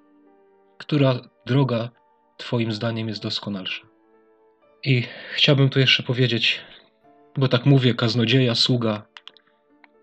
która 0.78 1.20
droga 1.46 1.90
Twoim 2.36 2.72
zdaniem 2.72 3.08
jest 3.08 3.22
doskonalsza. 3.22 3.86
I 4.84 5.02
chciałbym 5.34 5.68
tu 5.68 5.78
jeszcze 5.80 6.02
powiedzieć, 6.02 6.60
bo 7.36 7.48
tak 7.48 7.66
mówię, 7.66 7.94
kaznodzieja, 7.94 8.54
sługa, 8.54 9.06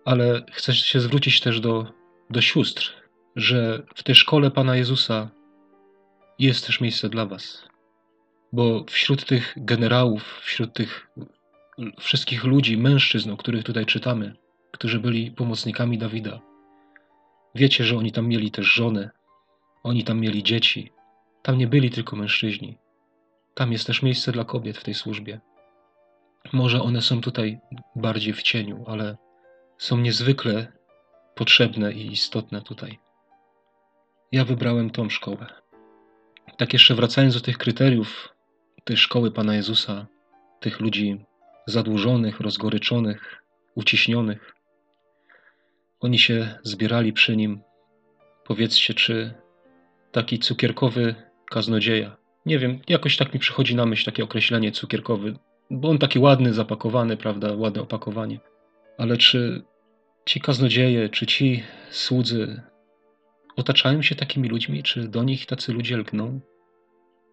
ale 0.04 0.44
chcę 0.52 0.74
się 0.74 1.00
zwrócić 1.00 1.40
też 1.40 1.60
do, 1.60 1.92
do 2.30 2.40
sióstr, 2.40 2.92
że 3.36 3.82
w 3.94 4.02
tej 4.02 4.14
szkole 4.14 4.50
Pana 4.50 4.76
Jezusa 4.76 5.30
jest 6.38 6.66
też 6.66 6.80
miejsce 6.80 7.08
dla 7.08 7.26
Was. 7.26 7.64
Bo 8.52 8.84
wśród 8.88 9.24
tych 9.26 9.54
generałów, 9.56 10.40
wśród 10.42 10.72
tych 10.72 11.08
wszystkich 12.00 12.44
ludzi, 12.44 12.78
mężczyzn, 12.78 13.30
o 13.30 13.36
których 13.36 13.64
tutaj 13.64 13.86
czytamy, 13.86 14.36
którzy 14.72 15.00
byli 15.00 15.30
pomocnikami 15.30 15.98
Dawida, 15.98 16.51
wiecie, 17.54 17.84
że 17.84 17.96
oni 17.96 18.12
tam 18.12 18.28
mieli 18.28 18.50
też 18.50 18.66
żony, 18.66 19.10
oni 19.82 20.04
tam 20.04 20.20
mieli 20.20 20.42
dzieci. 20.42 20.92
Tam 21.42 21.58
nie 21.58 21.66
byli 21.66 21.90
tylko 21.90 22.16
mężczyźni. 22.16 22.78
Tam 23.54 23.72
jest 23.72 23.86
też 23.86 24.02
miejsce 24.02 24.32
dla 24.32 24.44
kobiet 24.44 24.78
w 24.78 24.84
tej 24.84 24.94
służbie. 24.94 25.40
Może 26.52 26.82
one 26.82 27.02
są 27.02 27.20
tutaj 27.20 27.60
bardziej 27.96 28.32
w 28.32 28.42
cieniu, 28.42 28.84
ale 28.86 29.16
są 29.78 29.96
niezwykle 29.96 30.72
potrzebne 31.34 31.92
i 31.92 32.12
istotne 32.12 32.62
tutaj. 32.62 32.98
Ja 34.32 34.44
wybrałem 34.44 34.90
tą 34.90 35.10
szkołę. 35.10 35.46
Tak 36.56 36.72
jeszcze 36.72 36.94
wracając 36.94 37.34
do 37.34 37.40
tych 37.40 37.58
kryteriów 37.58 38.28
tej 38.84 38.96
szkoły 38.96 39.30
Pana 39.30 39.54
Jezusa, 39.54 40.06
tych 40.60 40.80
ludzi 40.80 41.24
zadłużonych, 41.66 42.40
rozgoryczonych, 42.40 43.42
uciśnionych. 43.74 44.54
Oni 46.02 46.18
się 46.18 46.58
zbierali 46.62 47.12
przy 47.12 47.36
nim. 47.36 47.60
Powiedzcie, 48.44 48.94
czy 48.94 49.34
taki 50.12 50.38
cukierkowy 50.38 51.14
kaznodzieja, 51.50 52.16
nie 52.46 52.58
wiem, 52.58 52.78
jakoś 52.88 53.16
tak 53.16 53.34
mi 53.34 53.40
przychodzi 53.40 53.74
na 53.74 53.86
myśl 53.86 54.04
takie 54.04 54.24
określenie 54.24 54.72
cukierkowy, 54.72 55.36
bo 55.70 55.88
on 55.88 55.98
taki 55.98 56.18
ładny, 56.18 56.52
zapakowany, 56.52 57.16
prawda, 57.16 57.54
ładne 57.54 57.82
opakowanie. 57.82 58.40
Ale 58.98 59.16
czy 59.16 59.62
ci 60.26 60.40
kaznodzieje, 60.40 61.08
czy 61.08 61.26
ci 61.26 61.62
słudzy 61.90 62.62
otaczają 63.56 64.02
się 64.02 64.14
takimi 64.14 64.48
ludźmi, 64.48 64.82
czy 64.82 65.08
do 65.08 65.22
nich 65.22 65.46
tacy 65.46 65.72
ludzie 65.72 65.96
lgną? 65.96 66.40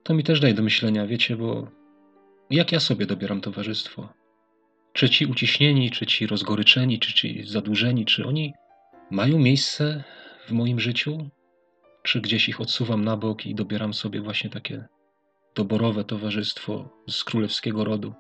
To 0.03 0.13
mi 0.13 0.23
też 0.23 0.39
daje 0.39 0.53
do 0.53 0.63
myślenia, 0.63 1.08
wiecie, 1.08 1.36
bo 1.36 1.67
jak 2.49 2.71
ja 2.71 2.79
sobie 2.79 3.05
dobieram 3.05 3.41
towarzystwo? 3.41 4.18
Czy 4.99 5.09
ci 5.09 5.25
uciśnieni, 5.25 5.91
czy 5.91 6.05
ci 6.05 6.27
rozgoryczeni, 6.27 6.99
czy 6.99 7.13
ci 7.13 7.43
zadłużeni, 7.45 8.05
czy 8.05 8.25
oni 8.25 8.53
mają 9.12 9.39
miejsce 9.39 10.03
w 10.47 10.51
moim 10.51 10.79
życiu? 10.79 11.29
Czy 12.03 12.21
gdzieś 12.21 12.49
ich 12.49 12.62
odsuwam 12.62 13.05
na 13.05 13.17
bok 13.17 13.45
i 13.45 13.55
dobieram 13.55 13.93
sobie 13.93 14.21
właśnie 14.21 14.49
takie 14.49 14.88
doborowe 15.55 16.03
towarzystwo 16.03 16.89
z 17.09 17.23
królewskiego 17.23 17.83
rodu? 17.83 18.13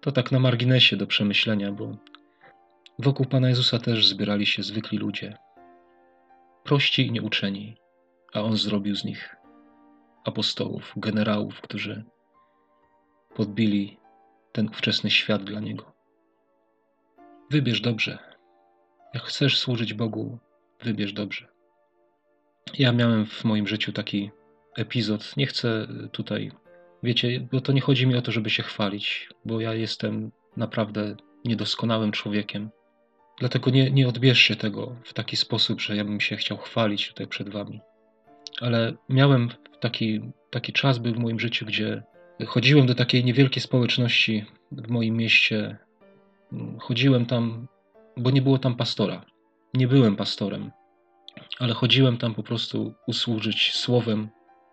To 0.00 0.12
tak 0.12 0.32
na 0.32 0.38
marginesie 0.38 0.96
do 0.96 1.06
przemyślenia, 1.06 1.72
bo 1.72 1.96
wokół 2.98 3.26
Pana 3.26 3.48
Jezusa 3.48 3.78
też 3.78 4.06
zbierali 4.06 4.46
się 4.46 4.62
zwykli 4.62 4.98
ludzie, 4.98 5.36
prości 6.64 7.06
i 7.06 7.12
nieuczeni, 7.12 7.76
a 8.32 8.42
On 8.42 8.56
zrobił 8.56 8.96
z 8.96 9.04
nich 9.04 9.36
apostołów, 10.24 10.92
generałów, 10.96 11.60
którzy 11.60 12.04
podbili 13.34 13.96
ten 14.52 14.68
ówczesny 14.68 15.10
świat 15.10 15.44
dla 15.44 15.60
Niego. 15.60 15.93
Wybierz 17.50 17.80
dobrze. 17.80 18.18
Jak 19.14 19.22
chcesz 19.22 19.58
służyć 19.58 19.94
Bogu, 19.94 20.38
wybierz 20.82 21.12
dobrze. 21.12 21.48
Ja 22.78 22.92
miałem 22.92 23.26
w 23.26 23.44
moim 23.44 23.66
życiu 23.66 23.92
taki 23.92 24.30
epizod. 24.76 25.36
Nie 25.36 25.46
chcę 25.46 25.86
tutaj, 26.12 26.52
wiecie, 27.02 27.48
bo 27.52 27.60
to 27.60 27.72
nie 27.72 27.80
chodzi 27.80 28.06
mi 28.06 28.16
o 28.16 28.22
to, 28.22 28.32
żeby 28.32 28.50
się 28.50 28.62
chwalić, 28.62 29.28
bo 29.44 29.60
ja 29.60 29.74
jestem 29.74 30.30
naprawdę 30.56 31.16
niedoskonałym 31.44 32.12
człowiekiem. 32.12 32.70
Dlatego 33.38 33.70
nie, 33.70 33.90
nie 33.90 34.08
odbierzcie 34.08 34.56
tego 34.56 34.96
w 35.04 35.12
taki 35.12 35.36
sposób, 35.36 35.80
że 35.80 35.96
ja 35.96 36.04
bym 36.04 36.20
się 36.20 36.36
chciał 36.36 36.58
chwalić 36.58 37.08
tutaj 37.08 37.26
przed 37.26 37.48
wami. 37.48 37.80
Ale 38.60 38.94
miałem 39.08 39.48
taki, 39.80 40.20
taki 40.50 40.72
czas 40.72 40.98
był 40.98 41.14
w 41.14 41.18
moim 41.18 41.40
życiu, 41.40 41.66
gdzie 41.66 42.02
chodziłem 42.46 42.86
do 42.86 42.94
takiej 42.94 43.24
niewielkiej 43.24 43.62
społeczności 43.62 44.44
w 44.72 44.88
moim 44.88 45.16
mieście. 45.16 45.76
Chodziłem 46.78 47.26
tam, 47.26 47.68
bo 48.16 48.30
nie 48.30 48.42
było 48.42 48.58
tam 48.58 48.76
pastora. 48.76 49.24
Nie 49.74 49.88
byłem 49.88 50.16
pastorem, 50.16 50.70
ale 51.58 51.74
chodziłem 51.74 52.16
tam 52.16 52.34
po 52.34 52.42
prostu 52.42 52.94
usłużyć 53.06 53.74
słowem, 53.74 54.28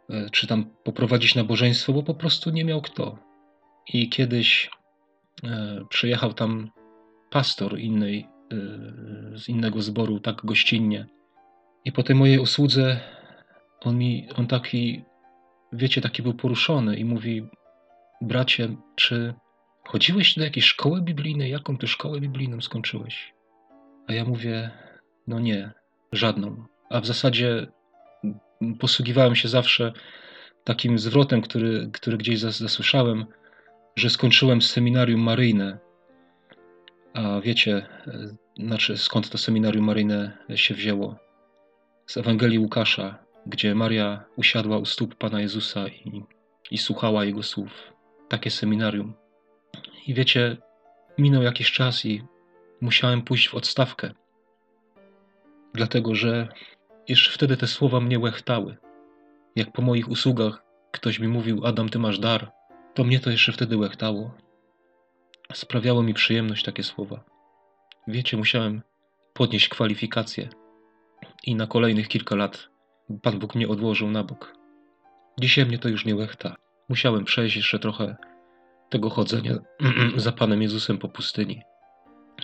e, 0.10 0.30
czy 0.30 0.48
tam 0.48 0.66
poprowadzić 0.84 1.36
nabożeństwo, 1.36 1.94
bo 1.94 2.04
po 2.04 2.14
prostu 2.14 2.50
nie 2.50 2.66
miał 2.66 2.82
kto. 2.82 3.18
I 3.94 4.10
kiedyś 4.10 4.70
e, 5.44 5.82
przyjechał 5.90 6.34
tam 6.34 6.70
pastor 7.30 7.80
innej, 7.80 8.20
e, 8.20 8.58
z 9.38 9.50
innego 9.50 9.82
zboru, 9.82 10.20
tak 10.20 10.46
gościnnie. 10.46 11.06
I 11.86 11.92
po 11.92 12.04
tej 12.04 12.16
mojej 12.16 12.40
usłudze 12.40 13.00
on 13.82 13.98
mi, 13.98 14.28
on 14.36 14.48
taki, 14.48 15.04
wiecie, 15.74 16.02
taki 16.02 16.24
był 16.24 16.34
poruszony 16.34 16.98
i 16.98 17.06
mówi, 17.06 17.48
bracie, 18.22 18.76
czy 18.96 19.34
chodziłeś 19.84 20.36
do 20.36 20.44
jakiejś 20.44 20.66
szkoły 20.66 21.02
biblijnej? 21.02 21.52
Jaką 21.52 21.78
ty 21.78 21.88
szkołę 21.88 22.22
biblijną 22.22 22.62
skończyłeś? 22.62 23.34
A 24.08 24.14
ja 24.14 24.26
mówię, 24.26 24.72
no 25.28 25.40
nie, 25.40 25.72
żadną. 26.12 26.66
A 26.90 27.02
w 27.02 27.06
zasadzie 27.06 27.68
posługiwałem 28.80 29.36
się 29.36 29.48
zawsze 29.50 29.94
takim 30.64 31.00
zwrotem, 31.00 31.42
który, 31.42 31.90
który 31.94 32.18
gdzieś 32.18 32.40
zasłyszałem, 32.40 33.26
że 33.96 34.10
skończyłem 34.10 34.62
seminarium 34.62 35.22
maryjne. 35.22 35.80
A 37.14 37.42
wiecie, 37.42 37.86
e, 38.08 38.36
znaczy 38.66 38.98
skąd 38.98 39.30
to 39.30 39.38
seminarium 39.38 39.86
maryjne 39.86 40.38
się 40.56 40.74
wzięło? 40.74 41.16
Z 42.06 42.18
Ewangelii 42.18 42.60
Łukasza, 42.60 43.18
gdzie 43.46 43.76
Maria 43.76 44.24
usiadła 44.36 44.78
u 44.78 44.86
stóp 44.86 45.16
Pana 45.16 45.42
Jezusa 45.42 45.88
i, 45.88 46.24
i 46.72 46.78
słuchała 46.78 47.26
Jego 47.26 47.44
słów. 47.44 47.94
Takie 48.30 48.52
seminarium. 48.52 49.14
I 50.08 50.14
wiecie, 50.14 50.58
minął 51.18 51.44
jakiś 51.44 51.72
czas 51.72 52.06
i 52.06 52.24
musiałem 52.82 53.22
pójść 53.22 53.50
w 53.50 53.56
odstawkę, 53.56 54.12
dlatego 55.74 56.16
że 56.16 56.48
jeszcze 57.08 57.32
wtedy 57.32 57.58
te 57.58 57.68
słowa 57.68 58.00
mnie 58.00 58.20
łechtały. 58.20 58.78
Jak 59.56 59.72
po 59.72 59.82
moich 59.82 60.10
usługach 60.10 60.64
ktoś 60.92 61.20
mi 61.20 61.28
mówił: 61.28 61.66
Adam, 61.66 61.90
ty 61.90 62.00
masz 62.00 62.20
dar, 62.20 62.52
to 62.94 63.04
mnie 63.04 63.20
to 63.20 63.30
jeszcze 63.30 63.52
wtedy 63.52 63.78
łechtało. 63.78 64.32
Sprawiało 65.54 66.04
mi 66.04 66.14
przyjemność 66.14 66.64
takie 66.64 66.84
słowa. 66.84 67.24
Wiecie, 68.08 68.38
musiałem 68.38 68.82
podnieść 69.34 69.70
kwalifikacje 69.70 70.50
i 71.44 71.56
na 71.56 71.68
kolejnych 71.68 72.08
kilka 72.08 72.36
lat 72.36 72.70
Pan 73.22 73.40
Bóg 73.40 73.56
mnie 73.56 73.68
odłożył 73.68 74.12
na 74.12 74.24
bok. 74.24 74.54
Dzisiaj 75.40 75.66
mnie 75.66 75.80
to 75.80 75.90
już 75.90 76.06
nie 76.06 76.16
łechta. 76.16 76.56
Musiałem 76.90 77.26
przejść 77.26 77.56
jeszcze 77.56 77.80
trochę 77.80 78.16
tego 78.92 79.10
chodzenia 79.10 79.58
za 80.16 80.32
Panem 80.32 80.62
Jezusem 80.62 80.98
po 80.98 81.10
pustyni. 81.10 81.62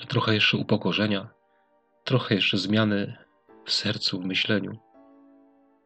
Trochę 0.07 0.33
jeszcze 0.33 0.57
upokorzenia, 0.57 1.29
trochę 2.03 2.35
jeszcze 2.35 2.57
zmiany 2.57 3.17
w 3.65 3.71
sercu, 3.71 4.21
w 4.21 4.25
myśleniu. 4.25 4.77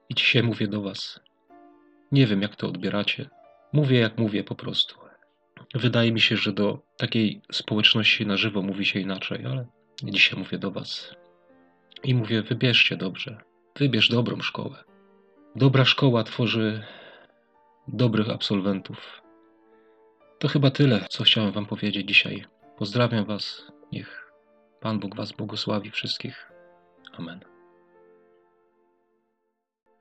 I 0.10 0.15
dzisiaj 0.15 0.43
mówię 0.43 0.67
do 0.67 0.82
Was. 0.82 1.19
Nie 2.12 2.28
wiem, 2.28 2.41
jak 2.41 2.56
to 2.56 2.67
odbieracie. 2.67 3.30
Mówię, 3.74 4.00
jak 4.00 4.17
mówię 4.17 4.43
po 4.43 4.56
prostu. 4.56 4.95
Wydaje 5.74 6.12
mi 6.12 6.21
się, 6.21 6.38
że 6.38 6.54
do 6.54 6.80
takiej 6.97 7.41
społeczności 7.52 8.26
na 8.26 8.38
żywo 8.38 8.62
mówi 8.62 8.86
się 8.86 9.00
inaczej, 9.00 9.45
ale 9.45 9.65
dzisiaj 10.04 10.39
mówię 10.39 10.58
do 10.58 10.71
Was. 10.71 11.15
I 12.04 12.15
mówię, 12.15 12.41
wybierzcie 12.41 12.97
dobrze. 12.97 13.38
Wybierz 13.80 14.10
dobrą 14.10 14.39
szkołę. 14.39 14.84
Dobra 15.56 15.86
szkoła 15.86 16.24
tworzy 16.24 16.84
dobrych 17.88 18.30
absolwentów. 18.30 19.20
To 20.41 20.47
chyba 20.47 20.71
tyle, 20.71 21.06
co 21.10 21.23
chciałem 21.23 21.51
Wam 21.51 21.65
powiedzieć 21.65 22.08
dzisiaj. 22.08 22.45
Pozdrawiam 22.77 23.25
Was. 23.25 23.71
Niech 23.91 24.32
Pan 24.80 24.99
Bóg 24.99 25.15
Was 25.15 25.32
błogosławi 25.32 25.91
wszystkich. 25.91 26.51
Amen. 27.17 27.51